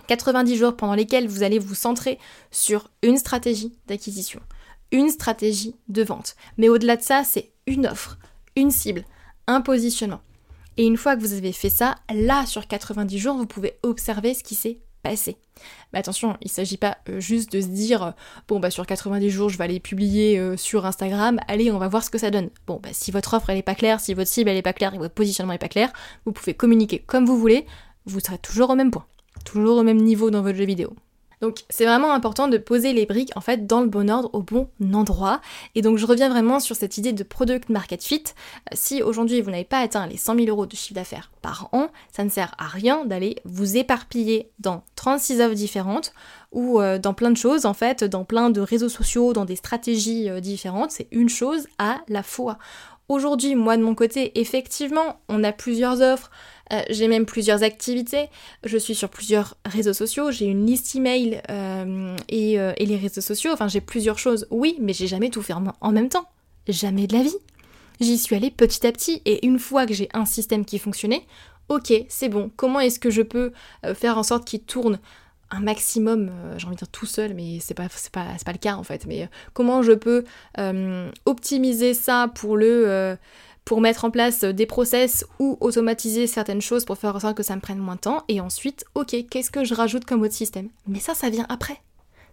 90 0.08 0.58
jours 0.58 0.76
pendant 0.76 0.96
lesquels 0.96 1.28
vous 1.28 1.44
allez 1.44 1.60
vous 1.60 1.76
centrer 1.76 2.20
sur 2.52 2.90
une 3.04 3.18
stratégie 3.18 3.72
d'acquisition, 3.88 4.42
une 4.94 5.10
stratégie 5.10 5.76
de 5.90 6.04
vente. 6.04 6.38
Mais 6.58 6.70
au-delà 6.70 6.96
de 6.96 7.02
ça, 7.02 7.24
c'est 7.26 7.52
une 7.68 7.86
offre, 7.86 8.18
une 8.56 8.72
cible, 8.72 9.04
un 9.48 9.60
positionnement. 9.60 10.22
Et 10.78 10.86
une 10.86 10.96
fois 10.96 11.18
que 11.18 11.22
vous 11.22 11.34
avez 11.34 11.52
fait 11.52 11.70
ça, 11.70 11.96
là, 12.14 12.46
sur 12.46 12.68
90 12.68 13.20
jours, 13.20 13.36
vous 13.36 13.46
pouvez 13.46 13.78
observer 13.84 14.34
ce 14.34 14.44
qui 14.44 14.56
s'est 14.56 14.80
passé. 15.02 15.36
Mais 15.92 16.00
attention, 16.00 16.38
il 16.40 16.46
ne 16.46 16.52
s'agit 16.52 16.78
pas 16.78 16.98
euh, 17.10 17.20
juste 17.20 17.52
de 17.52 17.60
se 17.60 17.68
dire, 17.68 18.04
euh, 18.04 18.12
bon, 18.48 18.62
bah 18.62 18.72
sur 18.72 18.86
90 18.86 19.30
jours, 19.30 19.50
je 19.50 19.58
vais 19.58 19.66
aller 19.66 19.82
publier 19.82 20.40
euh, 20.40 20.56
sur 20.56 20.86
Instagram, 20.86 21.40
allez, 21.50 21.70
on 21.72 21.78
va 21.78 21.90
voir 21.90 22.04
ce 22.04 22.10
que 22.10 22.18
ça 22.18 22.32
donne. 22.32 22.50
Bon, 22.66 22.80
bah 22.82 22.90
si 22.94 23.12
votre 23.12 23.34
offre, 23.34 23.50
elle 23.50 23.58
n'est 23.58 23.64
pas 23.64 23.76
claire, 23.76 24.00
si 24.00 24.14
votre 24.14 24.30
cible, 24.30 24.50
elle 24.50 24.56
n'est 24.56 24.62
pas 24.62 24.74
claire 24.74 24.94
et 24.96 24.98
votre 24.98 25.14
positionnement 25.14 25.52
n'est 25.52 25.60
pas 25.60 25.68
clair, 25.68 25.92
vous 26.26 26.32
pouvez 26.32 26.54
communiquer 26.54 27.00
comme 27.00 27.26
vous 27.26 27.38
voulez, 27.38 27.66
vous 28.06 28.22
serez 28.22 28.38
toujours 28.38 28.70
au 28.70 28.76
même 28.76 28.92
point 28.92 29.06
toujours 29.44 29.78
au 29.78 29.84
même 29.84 30.02
niveau 30.02 30.32
dans 30.32 30.42
votre 30.42 30.58
jeu 30.58 30.66
vidéo. 30.66 30.96
Donc 31.44 31.66
c'est 31.70 31.84
vraiment 31.84 32.14
important 32.14 32.48
de 32.48 32.58
poser 32.58 32.94
les 32.94 33.06
briques 33.06 33.36
en 33.36 33.42
fait 33.42 33.68
dans 33.68 33.82
le 33.82 33.88
bon 33.88 34.10
ordre 34.10 34.30
au 34.32 34.42
bon 34.42 34.70
endroit. 34.94 35.42
Et 35.76 35.82
donc 35.82 35.98
je 35.98 36.06
reviens 36.06 36.30
vraiment 36.30 36.62
sur 36.62 36.78
cette 36.78 36.98
idée 36.98 37.12
de 37.12 37.22
product 37.22 37.68
market 37.68 38.02
fit. 38.02 38.24
Euh, 38.24 38.76
si 38.78 39.04
aujourd'hui 39.04 39.42
vous 39.42 39.52
n'avez 39.52 39.66
pas 39.66 39.80
atteint 39.80 40.08
les 40.08 40.16
100 40.16 40.36
000 40.36 40.48
euros 40.48 40.66
de 40.66 40.74
chiffre 40.74 40.94
d'affaires 40.94 41.34
par 41.42 41.68
an, 41.74 41.90
ça 42.16 42.24
ne 42.24 42.30
sert 42.30 42.56
à 42.58 42.68
rien 42.68 43.04
d'aller 43.04 43.36
vous 43.44 43.76
éparpiller 43.76 44.52
dans 44.60 44.86
36 44.96 45.42
offres 45.42 45.54
différentes 45.54 46.14
ou 46.54 46.80
euh, 46.80 46.98
dans 46.98 47.14
plein 47.14 47.30
de 47.30 47.36
choses 47.36 47.66
en 47.66 47.74
fait, 47.74 48.06
dans 48.06 48.24
plein 48.24 48.50
de 48.50 48.62
réseaux 48.62 48.88
sociaux, 48.88 49.34
dans 49.34 49.44
des 49.44 49.58
stratégies 49.58 50.30
euh, 50.30 50.40
différentes. 50.40 50.92
C'est 50.92 51.10
une 51.12 51.28
chose 51.28 51.68
à 51.78 51.98
la 52.08 52.24
fois. 52.24 52.58
Aujourd'hui, 53.10 53.56
moi 53.56 53.76
de 53.76 53.84
mon 53.84 53.96
côté, 53.96 54.40
effectivement, 54.40 55.20
on 55.28 55.44
a 55.44 55.52
plusieurs 55.52 56.02
offres. 56.02 56.32
Euh, 56.72 56.82
j'ai 56.90 57.08
même 57.08 57.26
plusieurs 57.26 57.64
activités, 57.64 58.30
je 58.64 58.78
suis 58.78 58.96
sur 58.96 59.10
plusieurs 59.10 59.58
réseaux 59.66 59.94
sociaux, 59.94 60.32
j'ai 60.32 60.46
une 60.46 60.66
liste 60.66 60.96
email 60.96 61.42
euh, 61.50 62.16
et, 62.30 62.60
euh, 62.60 62.74
les 62.80 62.96
réseaux 62.96 63.22
sociaux, 63.22 63.52
enfin 63.52 63.68
j'ai 63.68 63.82
plusieurs 63.82 64.18
choses, 64.18 64.48
oui, 64.50 64.78
mais 64.80 64.94
j'ai 64.94 65.08
jamais 65.08 65.30
tout 65.30 65.42
fait 65.42 65.54
en 65.54 65.92
même 65.92 66.10
temps. 66.10 66.26
Jamais 66.68 67.08
de 67.08 67.18
la 67.18 67.24
vie. 67.24 67.36
J'y 68.00 68.18
suis 68.18 68.36
allée 68.36 68.50
petit 68.50 68.88
à 68.88 68.92
petit. 68.94 69.22
Et 69.26 69.46
une 69.46 69.60
fois 69.60 69.86
que 69.86 69.94
j'ai 69.94 70.08
un 70.14 70.26
système 70.26 70.64
qui 70.64 70.80
fonctionnait, 70.80 71.26
ok, 71.68 71.94
c'est 72.08 72.30
bon, 72.30 72.50
comment 72.56 72.80
est-ce 72.80 73.00
que 73.00 73.10
je 73.10 73.22
peux 73.22 73.52
faire 73.94 74.18
en 74.18 74.24
sorte 74.24 74.46
qu'il 74.46 74.62
tourne 74.62 75.00
un 75.52 75.60
maximum, 75.60 76.32
j'ai 76.58 76.66
envie 76.66 76.76
de 76.76 76.80
dire 76.80 76.88
tout 76.88 77.06
seul, 77.06 77.34
mais 77.34 77.60
c'est 77.60 77.74
pas, 77.74 77.88
pas, 78.12 78.26
pas 78.44 78.52
le 78.54 78.58
cas 78.58 78.76
en 78.76 78.84
fait, 78.84 79.06
mais 79.06 79.30
comment 79.54 79.84
je 79.84 79.92
peux 79.92 80.24
optimiser 81.26 81.94
ça 81.94 82.32
pour 82.34 82.56
le 82.56 83.18
pour 83.66 83.82
mettre 83.82 84.06
en 84.06 84.12
place 84.12 84.44
des 84.44 84.66
process 84.66 85.26
ou 85.40 85.58
automatiser 85.62 86.28
certaines 86.28 86.62
choses 86.62 86.86
pour 86.86 86.98
faire 86.98 87.16
en 87.16 87.20
sorte 87.20 87.38
que 87.38 87.44
ça 87.44 87.56
me 87.56 87.62
prenne 87.62 87.80
moins 87.80 87.96
de 87.96 88.02
temps. 88.02 88.24
Et 88.28 88.42
ensuite, 88.42 88.86
ok, 88.96 89.16
qu'est-ce 89.30 89.52
que 89.52 89.64
je 89.64 89.74
rajoute 89.74 90.06
comme 90.06 90.22
autre 90.22 90.34
système? 90.34 90.70
Mais 90.88 91.00
ça, 91.00 91.14
ça 91.14 91.30
vient 91.30 91.46
après. 91.50 91.82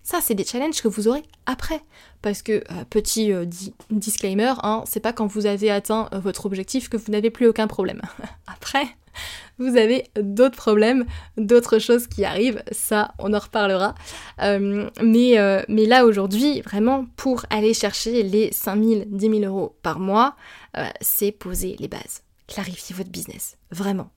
Ça, 0.02 0.18
c'est 0.22 0.34
des 0.34 0.44
challenges 0.44 0.80
que 0.80 0.88
vous 0.88 1.08
aurez 1.08 1.22
après. 1.46 1.80
Parce 2.22 2.42
que, 2.42 2.52
euh, 2.52 2.84
petit 2.88 3.32
euh, 3.32 3.44
disclaimer, 3.90 4.52
hein, 4.62 4.82
c'est 4.86 5.00
pas 5.00 5.12
quand 5.12 5.26
vous 5.26 5.46
avez 5.46 5.70
atteint 5.70 6.08
euh, 6.12 6.18
votre 6.18 6.46
objectif 6.46 6.88
que 6.88 6.96
vous 6.96 7.12
n'avez 7.12 7.30
plus 7.30 7.46
aucun 7.46 7.66
problème. 7.66 8.00
après, 8.46 8.84
vous 9.58 9.76
avez 9.76 10.04
d'autres 10.18 10.56
problèmes, 10.56 11.04
d'autres 11.36 11.78
choses 11.78 12.06
qui 12.06 12.24
arrivent, 12.24 12.62
ça 12.72 13.12
on 13.18 13.34
en 13.34 13.38
reparlera. 13.38 13.94
mais, 14.38 15.34
là 15.68 16.06
aujourd'hui, 16.06 16.62
vraiment, 16.62 17.06
pour 17.16 17.44
aller 17.50 17.74
chercher 17.74 18.22
les 18.22 18.52
5000, 18.52 19.06
10 19.10 19.40
000 19.40 19.42
euros 19.42 19.76
par 19.82 19.98
mois, 19.98 20.36
c'est 21.00 21.32
poser 21.32 21.76
les 21.78 21.88
bases, 21.88 22.22
clarifier 22.46 22.94
votre 22.94 23.10
business, 23.10 23.56
vraiment. 23.70 24.10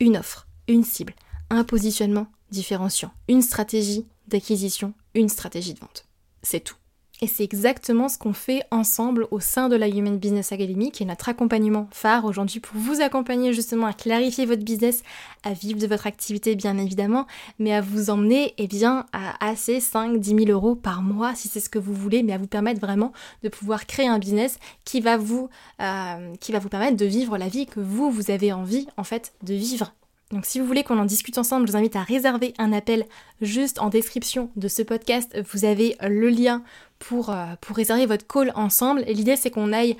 Une 0.00 0.16
offre, 0.16 0.46
une 0.68 0.84
cible, 0.84 1.14
un 1.50 1.64
positionnement 1.64 2.28
différenciant, 2.50 3.12
une 3.28 3.42
stratégie 3.42 4.06
d'acquisition, 4.26 4.94
une 5.14 5.28
stratégie 5.28 5.74
de 5.74 5.80
vente. 5.80 6.06
C'est 6.42 6.60
tout. 6.60 6.76
Et 7.20 7.26
c'est 7.26 7.42
exactement 7.42 8.08
ce 8.08 8.16
qu'on 8.16 8.32
fait 8.32 8.62
ensemble 8.70 9.26
au 9.32 9.40
sein 9.40 9.68
de 9.68 9.74
la 9.74 9.88
Human 9.88 10.16
Business 10.18 10.52
Academy, 10.52 10.92
qui 10.92 11.02
est 11.02 11.06
notre 11.06 11.28
accompagnement 11.28 11.88
phare 11.90 12.24
aujourd'hui 12.24 12.60
pour 12.60 12.78
vous 12.78 13.00
accompagner 13.00 13.52
justement 13.52 13.86
à 13.86 13.92
clarifier 13.92 14.46
votre 14.46 14.62
business, 14.62 15.02
à 15.42 15.52
vivre 15.52 15.80
de 15.80 15.86
votre 15.88 16.06
activité 16.06 16.54
bien 16.54 16.78
évidemment, 16.78 17.26
mais 17.58 17.74
à 17.74 17.80
vous 17.80 18.10
emmener 18.10 18.54
eh 18.58 18.68
bien, 18.68 19.06
à 19.12 19.44
assez 19.44 19.78
5-10 19.78 20.46
000 20.46 20.50
euros 20.50 20.76
par 20.76 21.02
mois 21.02 21.34
si 21.34 21.48
c'est 21.48 21.60
ce 21.60 21.68
que 21.68 21.80
vous 21.80 21.94
voulez, 21.94 22.22
mais 22.22 22.34
à 22.34 22.38
vous 22.38 22.46
permettre 22.46 22.80
vraiment 22.80 23.12
de 23.42 23.48
pouvoir 23.48 23.86
créer 23.86 24.06
un 24.06 24.20
business 24.20 24.60
qui 24.84 25.00
va 25.00 25.16
vous, 25.16 25.48
euh, 25.82 26.34
qui 26.38 26.52
va 26.52 26.60
vous 26.60 26.68
permettre 26.68 26.96
de 26.96 27.06
vivre 27.06 27.36
la 27.36 27.48
vie 27.48 27.66
que 27.66 27.80
vous, 27.80 28.12
vous 28.12 28.30
avez 28.30 28.52
envie 28.52 28.86
en 28.96 29.04
fait 29.04 29.32
de 29.42 29.54
vivre 29.54 29.92
donc 30.30 30.44
si 30.44 30.60
vous 30.60 30.66
voulez 30.66 30.84
qu'on 30.84 30.98
en 30.98 31.06
discute 31.06 31.38
ensemble, 31.38 31.66
je 31.66 31.72
vous 31.72 31.78
invite 31.78 31.96
à 31.96 32.02
réserver 32.02 32.52
un 32.58 32.74
appel 32.74 33.06
juste 33.40 33.80
en 33.80 33.88
description 33.88 34.50
de 34.56 34.68
ce 34.68 34.82
podcast. 34.82 35.40
Vous 35.50 35.64
avez 35.64 35.96
le 36.02 36.28
lien 36.28 36.62
pour, 36.98 37.30
euh, 37.30 37.46
pour 37.60 37.76
réserver 37.76 38.06
votre 38.06 38.26
call 38.26 38.52
ensemble. 38.54 39.02
Et 39.06 39.14
l'idée 39.14 39.36
c'est 39.36 39.50
qu'on 39.50 39.72
aille 39.72 39.96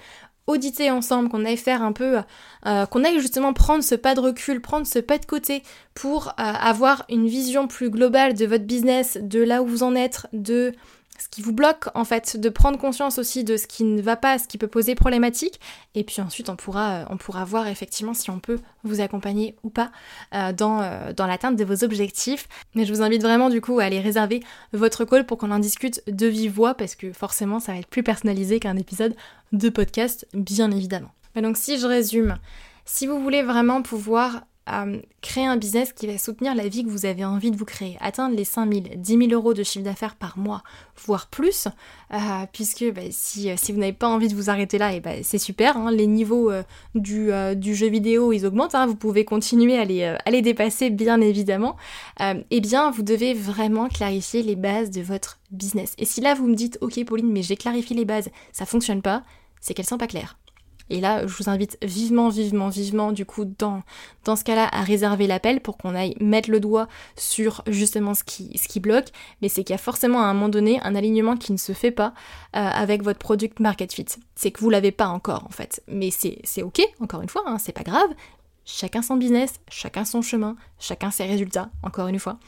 auditer 0.48 0.90
ensemble, 0.90 1.28
qu'on 1.28 1.44
aille 1.44 1.58
faire 1.58 1.82
un 1.82 1.92
peu, 1.92 2.18
euh, 2.66 2.87
qu'on 2.87 3.04
aille 3.04 3.20
justement 3.20 3.52
prendre 3.52 3.84
ce 3.84 3.94
pas 3.94 4.14
de 4.14 4.20
recul, 4.20 4.61
prendre 4.61 4.87
ce 4.87 4.98
pas 4.98 5.18
de 5.18 5.26
côté 5.26 5.62
pour 5.94 6.28
euh, 6.28 6.32
avoir 6.37 7.04
une 7.11 7.28
vision 7.28 7.68
plus 7.68 7.90
globale 7.90 8.34
de 8.34 8.46
votre 8.46 8.64
business, 8.64 9.18
de 9.20 9.40
là 9.42 9.62
où 9.62 9.66
vous 9.66 9.82
en 9.82 9.94
êtes, 9.94 10.26
de 10.32 10.72
ce 11.18 11.28
qui 11.28 11.42
vous 11.42 11.52
bloque 11.52 11.88
en 11.94 12.04
fait, 12.04 12.37
de 12.37 12.48
prendre 12.48 12.78
conscience 12.78 13.18
aussi 13.18 13.44
de 13.44 13.57
ce 13.57 13.66
qui 13.66 13.85
ne 13.85 14.00
va 14.00 14.16
pas, 14.16 14.38
ce 14.38 14.46
qui 14.48 14.59
peut 14.59 14.68
poser 14.68 14.94
problématique, 14.94 15.61
et 15.94 16.04
puis 16.04 16.20
ensuite 16.20 16.48
on 16.48 16.57
pourra, 16.57 17.07
euh, 17.11 17.44
voir 17.44 17.66
effectivement 17.66 18.14
si 18.14 18.31
on 18.31 18.40
peut 18.40 18.59
vous 18.85 19.00
accompagner 19.00 19.57
ou 19.62 19.70
pas 19.70 19.90
euh, 20.35 20.52
dans, 20.52 20.81
euh, 20.81 21.12
dans 21.12 21.26
l'atteinte 21.26 21.57
de 21.57 21.64
vos 21.64 21.85
objectifs. 21.85 22.48
Mais 22.74 22.85
je 22.85 22.92
vous 22.92 23.02
invite 23.02 23.22
vraiment 23.22 23.50
du 23.50 23.61
coup 23.61 23.81
à 23.81 23.85
aller 23.85 24.00
réserver 24.00 24.42
votre 24.72 25.04
call 25.04 25.26
pour 25.26 25.38
qu'on 25.38 25.50
en 25.50 25.59
discute 25.59 26.02
de 26.07 26.26
vive 26.26 26.52
voix, 26.52 26.74
parce 26.74 26.94
que 26.94 27.12
forcément 27.12 27.61
ça 27.61 27.72
va 27.72 27.78
être 27.78 27.88
plus 27.88 28.02
personnalisé 28.02 28.61
qu'un 28.61 28.76
épisode 28.76 29.14
de 29.52 29.68
podcast, 29.68 30.26
bien 30.35 30.70
évidemment. 30.70 31.11
Mais 31.35 31.42
donc 31.42 31.57
si 31.57 31.78
je 31.78 31.87
résume, 31.87 32.38
si 32.85 33.07
vous 33.07 33.20
voulez 33.20 33.42
vraiment 33.42 33.83
pouvoir 33.83 34.44
créer 35.20 35.46
un 35.46 35.57
business 35.57 35.92
qui 35.92 36.07
va 36.07 36.18
soutenir 36.18 36.54
la 36.54 36.68
vie 36.68 36.85
que 36.85 36.88
vous 36.88 37.07
avez 37.07 37.24
envie 37.24 37.50
de 37.50 37.57
vous 37.57 37.64
créer, 37.64 37.96
atteindre 38.00 38.37
les 38.37 38.44
5 38.44 38.72
000, 38.72 38.85
10 38.96 39.18
000 39.18 39.31
euros 39.33 39.54
de 39.54 39.62
chiffre 39.62 39.85
d'affaires 39.85 40.14
par 40.14 40.38
mois, 40.38 40.62
voire 41.04 41.26
plus, 41.28 41.68
euh, 42.12 42.18
puisque 42.52 42.85
bah, 42.92 43.02
si, 43.11 43.50
euh, 43.50 43.54
si, 43.57 43.72
vous 43.72 43.78
n'avez 43.78 43.92
pas 43.92 44.09
envie 44.09 44.28
de 44.28 44.35
vous 44.35 44.50
arrêter 44.50 44.78
là, 44.78 44.92
et 44.92 45.00
bah, 45.00 45.22
c'est 45.22 45.38
super, 45.38 45.76
hein, 45.76 45.90
les 45.90 46.07
niveaux 46.07 46.50
euh, 46.50 46.62
du, 46.94 47.74
jeu 47.74 47.88
vidéo 47.88 48.33
ils 48.33 48.46
augmentent, 48.46 48.74
hein, 48.74 48.87
vous 48.87 48.94
pouvez 48.96 49.24
continuer 49.24 49.78
à 49.78 49.85
les, 49.85 50.42
dépasser 50.42 50.90
bien 50.90 51.20
évidemment, 51.20 51.76
eh 52.20 52.61
bien 52.61 52.90
vous 52.90 53.02
devez 53.02 53.35
vraiment 53.35 53.88
clarifier 53.88 54.42
les 54.42 54.57
bases 54.57 54.90
de 54.90 55.00
votre 55.00 55.38
business. 55.50 55.94
Et 55.98 56.04
si 56.04 56.20
là 56.20 56.35
vous 56.35 56.46
me 56.46 56.54
dites 56.54 56.78
ok 56.81 57.04
Pauline 57.04 57.33
mais 57.33 57.42
j'ai 57.42 57.57
clarifié 57.57 57.96
les 57.96 58.04
bases, 58.04 58.31
ça 58.52 58.66
fonctionne 58.66 59.02
pas, 59.02 59.24
c'est 59.61 59.74
qu'elles 59.74 59.87
sont 59.87 59.98
pas 59.98 60.07
claires. 60.07 60.37
Et 60.90 61.01
là, 61.01 61.27
je 61.27 61.35
vous 61.35 61.48
invite 61.48 61.79
vivement, 61.83 62.29
vivement, 62.29 62.68
vivement, 62.68 63.12
du 63.12 63.24
coup, 63.24 63.44
dans, 63.44 63.83
dans 64.24 64.37
ce 64.37 64.44
cas-là, 64.44 64.68
à 64.72 64.83
réserver 64.83 65.27
l'appel 65.27 65.61
pour 65.61 65.77
qu'on 65.77 65.94
aille 65.94 66.14
mettre 66.20 66.51
le 66.51 66.61
doigt 66.61 66.88
sur 67.16 67.62
justement 67.66 68.14
ce 68.14 68.24
qui, 68.24 68.57
ce 68.59 68.68
qui 68.68 68.81
bloque. 68.81 69.09
Mais 69.42 69.48
c'est 69.48 69.64
qu'il 69.64 69.74
y 69.74 69.79
a 69.79 69.79
forcément 69.79 70.20
à 70.20 70.27
un 70.27 70.35
moment 70.35 70.48
donné 70.48 70.81
un 70.83 70.94
alignement 70.94 71.37
qui 71.37 71.53
ne 71.53 71.59
se 71.59 71.72
fait 71.72 71.90
pas 71.90 72.14
euh, 72.57 72.61
avec 72.61 73.03
votre 73.03 73.18
product 73.18 73.61
market 73.61 73.92
fit. 73.92 74.07
C'est 74.35 74.51
que 74.51 74.61
vous 74.61 74.70
l'avez 74.70 74.92
pas 74.92 75.09
encore 75.09 75.44
en 75.44 75.51
fait. 75.51 75.83
Mais 75.88 76.11
c'est 76.11 76.62
ok, 76.62 76.81
encore 77.01 77.22
une 77.22 77.29
fois, 77.29 77.42
hein, 77.46 77.59
c'est 77.59 77.72
pas 77.72 77.83
grave. 77.83 78.11
Chacun 78.64 79.01
son 79.01 79.16
business, 79.16 79.61
chacun 79.70 80.05
son 80.05 80.20
chemin, 80.20 80.55
chacun 80.79 81.11
ses 81.11 81.24
résultats, 81.24 81.70
encore 81.83 82.09
une 82.09 82.18
fois. 82.18 82.38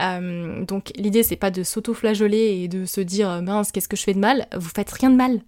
Euh, 0.00 0.64
donc 0.64 0.92
l'idée 0.94 1.24
c'est 1.24 1.34
pas 1.34 1.50
de 1.50 1.64
s'auto-flageoler 1.64 2.62
et 2.62 2.68
de 2.68 2.84
se 2.84 3.00
dire 3.00 3.42
mince 3.42 3.72
qu'est-ce 3.72 3.88
que 3.88 3.96
je 3.96 4.02
fais 4.04 4.14
de 4.14 4.20
mal, 4.20 4.46
vous 4.56 4.68
faites 4.68 4.90
rien 4.92 5.10
de 5.10 5.16
mal. 5.16 5.40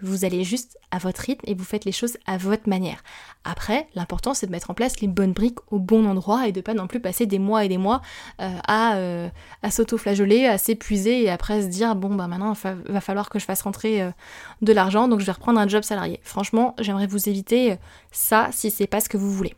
Vous 0.00 0.24
allez 0.24 0.44
juste 0.44 0.78
à 0.90 0.98
votre 0.98 1.20
rythme 1.20 1.44
et 1.46 1.54
vous 1.54 1.64
faites 1.64 1.84
les 1.84 1.92
choses 1.92 2.16
à 2.26 2.36
votre 2.36 2.68
manière. 2.68 3.02
Après, 3.44 3.88
l'important 3.94 4.34
c'est 4.34 4.46
de 4.46 4.52
mettre 4.52 4.70
en 4.70 4.74
place 4.74 5.00
les 5.00 5.08
bonnes 5.08 5.32
briques 5.32 5.58
au 5.70 5.78
bon 5.78 6.06
endroit 6.06 6.46
et 6.48 6.52
de 6.52 6.60
pas 6.60 6.74
non 6.74 6.86
plus 6.86 7.00
passer 7.00 7.26
des 7.26 7.38
mois 7.38 7.64
et 7.64 7.68
des 7.68 7.78
mois 7.78 8.00
euh, 8.40 8.50
à, 8.66 8.96
euh, 8.96 9.28
à 9.62 9.70
s'auto-flageoler, 9.70 10.46
à 10.46 10.58
s'épuiser 10.58 11.24
et 11.24 11.30
après 11.30 11.62
se 11.62 11.66
dire 11.66 11.94
bon 11.94 12.14
bah 12.14 12.28
maintenant 12.28 12.52
va 12.52 13.00
falloir 13.00 13.28
que 13.28 13.38
je 13.38 13.44
fasse 13.44 13.62
rentrer 13.62 14.02
euh, 14.02 14.10
de 14.62 14.72
l'argent 14.72 15.08
donc 15.08 15.20
je 15.20 15.26
vais 15.26 15.32
reprendre 15.32 15.58
un 15.58 15.68
job 15.68 15.82
salarié. 15.82 16.20
Franchement, 16.22 16.74
j'aimerais 16.78 17.06
vous 17.06 17.28
éviter 17.28 17.76
ça 18.12 18.48
si 18.52 18.70
c'est 18.70 18.86
pas 18.86 19.00
ce 19.00 19.08
que 19.08 19.16
vous 19.16 19.32
voulez. 19.32 19.54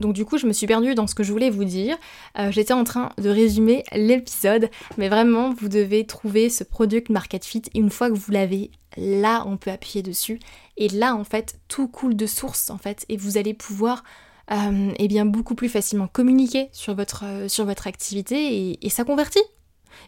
Donc 0.00 0.14
du 0.14 0.24
coup, 0.24 0.38
je 0.38 0.46
me 0.46 0.52
suis 0.52 0.66
perdue 0.66 0.94
dans 0.94 1.06
ce 1.06 1.14
que 1.14 1.22
je 1.22 1.32
voulais 1.32 1.50
vous 1.50 1.64
dire. 1.64 1.96
Euh, 2.38 2.50
j'étais 2.50 2.72
en 2.72 2.84
train 2.84 3.10
de 3.18 3.28
résumer 3.28 3.84
l'épisode, 3.92 4.70
mais 4.96 5.08
vraiment, 5.08 5.52
vous 5.52 5.68
devez 5.68 6.06
trouver 6.06 6.50
ce 6.50 6.64
product 6.64 7.10
market 7.10 7.44
fit. 7.44 7.62
une 7.74 7.90
fois 7.90 8.08
que 8.08 8.14
vous 8.14 8.32
l'avez, 8.32 8.70
là, 8.96 9.44
on 9.46 9.56
peut 9.56 9.70
appuyer 9.70 10.02
dessus. 10.02 10.38
Et 10.76 10.88
là, 10.88 11.14
en 11.14 11.24
fait, 11.24 11.58
tout 11.68 11.88
coule 11.88 12.16
de 12.16 12.26
source, 12.26 12.70
en 12.70 12.78
fait, 12.78 13.04
et 13.08 13.16
vous 13.16 13.38
allez 13.38 13.54
pouvoir 13.54 14.02
euh, 14.50 14.92
eh 14.96 15.08
bien, 15.08 15.26
beaucoup 15.26 15.54
plus 15.54 15.68
facilement 15.68 16.06
communiquer 16.06 16.70
sur 16.72 16.94
votre, 16.94 17.24
euh, 17.24 17.74
activité 17.84 18.78
et, 18.84 18.88
ça 18.88 19.04
convertit. 19.04 19.42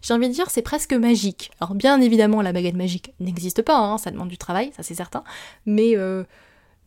J'ai 0.02 0.14
envie 0.14 0.28
de 0.28 0.32
dire, 0.34 0.50
c'est 0.50 0.62
presque 0.62 0.92
magique. 0.92 1.50
Alors 1.60 1.74
bien 1.74 2.00
évidemment, 2.00 2.42
la 2.42 2.52
baguette 2.52 2.76
magique 2.76 3.12
n'existe 3.18 3.62
pas, 3.62 3.76
hein, 3.76 3.98
ça 3.98 4.10
demande 4.10 4.28
du 4.28 4.38
travail, 4.38 4.72
ça 4.76 4.82
c'est 4.82 4.94
certain, 4.94 5.24
mais... 5.66 5.96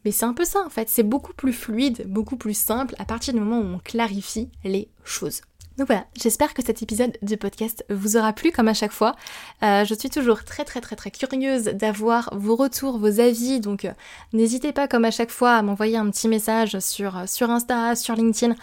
Mais 0.06 0.12
c'est 0.12 0.26
un 0.26 0.34
peu 0.34 0.46
ça 0.46 0.64
en 0.66 0.70
fait, 0.70 0.90
c'est 0.90 1.04
beaucoup 1.04 1.34
plus 1.34 1.54
fluide, 1.54 2.06
beaucoup 2.08 2.38
plus 2.38 2.58
simple 2.58 2.96
à 3.00 3.06
partir 3.06 3.34
du 3.34 3.40
moment 3.40 3.60
où 3.60 3.76
on 3.76 3.80
clarifie 3.80 4.50
les 4.64 4.90
choses. 5.04 5.42
Donc 5.78 5.88
voilà, 5.88 6.06
j'espère 6.22 6.54
que 6.54 6.64
cet 6.64 6.84
épisode 6.84 7.18
du 7.24 7.36
podcast 7.36 7.84
vous 7.90 8.16
aura 8.16 8.32
plu 8.32 8.52
comme 8.52 8.68
à 8.68 8.76
chaque 8.76 8.92
fois. 8.92 9.16
Euh, 9.64 9.84
je 9.86 9.96
suis 9.96 10.12
toujours 10.12 10.44
très 10.44 10.66
très 10.66 10.82
très 10.82 10.96
très 10.96 11.10
curieuse 11.10 11.64
d'avoir 11.64 12.30
vos 12.34 12.56
retours, 12.56 13.00
vos 13.00 13.20
avis, 13.20 13.60
donc 13.60 13.86
euh, 13.86 13.92
n'hésitez 14.34 14.72
pas 14.72 14.88
comme 14.88 15.04
à 15.04 15.10
chaque 15.10 15.32
fois 15.32 15.54
à 15.54 15.62
m'envoyer 15.64 15.98
un 15.98 16.12
petit 16.12 16.28
message 16.28 16.78
sur, 16.78 17.18
euh, 17.18 17.24
sur 17.26 17.50
Insta, 17.50 17.96
sur 17.96 18.16
LinkedIn, 18.16 18.56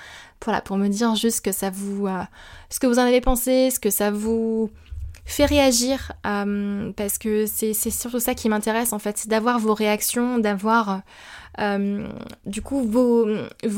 voilà, 0.45 0.61
pour 0.61 0.77
me 0.77 0.87
dire 0.87 1.17
juste 1.17 1.45
que 1.45 1.51
ça 1.51 1.71
vous, 1.71 2.07
ce 2.71 2.79
que 2.79 2.87
vous 2.87 3.01
en 3.01 3.03
avez 3.03 3.21
pensé, 3.21 3.71
ce 3.71 3.81
que 3.81 3.91
ça 3.91 4.13
vous 4.13 4.71
fait 5.25 5.47
réagir 5.47 6.13
euh, 6.27 6.93
parce 6.97 7.19
que 7.19 7.47
c'est 7.47 7.75
surtout 7.75 8.21
ça 8.21 8.35
qui 8.35 8.49
m'intéresse 8.49 8.93
en 8.93 8.99
fait, 8.99 9.19
c'est 9.19 9.29
d'avoir 9.29 9.59
vos 9.59 9.75
réactions, 9.75 10.39
d'avoir 10.39 11.03
euh, 11.59 12.07
du 12.47 12.63
coup 12.63 12.83
vos, 12.83 13.27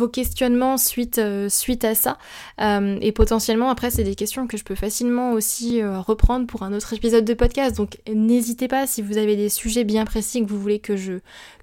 questionnements 0.08 0.76
suite, 0.76 1.18
euh, 1.18 1.48
suite 1.48 1.84
à 1.84 1.94
ça 1.94 2.18
et 2.58 3.12
potentiellement 3.12 3.70
après 3.70 3.90
c'est 3.90 4.04
des 4.04 4.14
questions 4.14 4.46
que 4.46 4.56
je 4.56 4.64
peux 4.64 4.74
facilement 4.74 5.32
aussi 5.32 5.82
reprendre 5.82 6.46
pour 6.46 6.62
un 6.62 6.72
autre 6.72 6.92
épisode 6.92 7.24
de 7.24 7.34
podcast. 7.34 7.76
Donc 7.76 7.98
n'hésitez 8.12 8.68
pas 8.68 8.86
si 8.86 9.02
vous 9.02 9.18
avez 9.18 9.36
des 9.36 9.48
sujets 9.48 9.84
bien 9.84 10.04
précis 10.04 10.42
que 10.42 10.48
vous 10.48 10.60
voulez 10.60 10.78
que 10.78 10.96
je, 10.96 11.14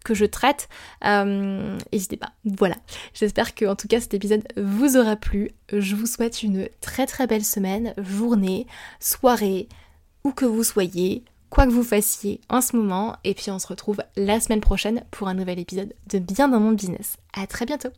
que 0.03 0.13
je 0.13 0.25
traite 0.25 0.67
n'hésitez 1.03 2.17
pas. 2.17 2.31
Voilà. 2.45 2.75
J'espère 3.13 3.55
que 3.55 3.65
en 3.65 3.75
tout 3.75 3.87
cas 3.87 3.99
cet 3.99 4.13
épisode 4.13 4.43
vous 4.57 4.97
aura 4.97 5.15
plu. 5.15 5.51
Je 5.71 5.95
vous 5.95 6.05
souhaite 6.05 6.43
une 6.43 6.67
très 6.81 7.05
très 7.05 7.27
belle 7.27 7.45
semaine 7.45 7.93
journée 7.97 8.67
soirée 8.99 9.67
où 10.23 10.31
que 10.31 10.45
vous 10.45 10.63
soyez, 10.63 11.23
quoi 11.49 11.65
que 11.65 11.71
vous 11.71 11.83
fassiez 11.83 12.41
en 12.49 12.61
ce 12.61 12.75
moment, 12.75 13.15
et 13.23 13.33
puis 13.33 13.51
on 13.51 13.59
se 13.59 13.67
retrouve 13.67 14.01
la 14.15 14.39
semaine 14.39 14.61
prochaine 14.61 15.03
pour 15.11 15.27
un 15.27 15.33
nouvel 15.33 15.59
épisode 15.59 15.93
de 16.11 16.19
Bien 16.19 16.47
dans 16.47 16.59
mon 16.59 16.71
business. 16.71 17.17
À 17.33 17.47
très 17.47 17.65
bientôt 17.65 17.89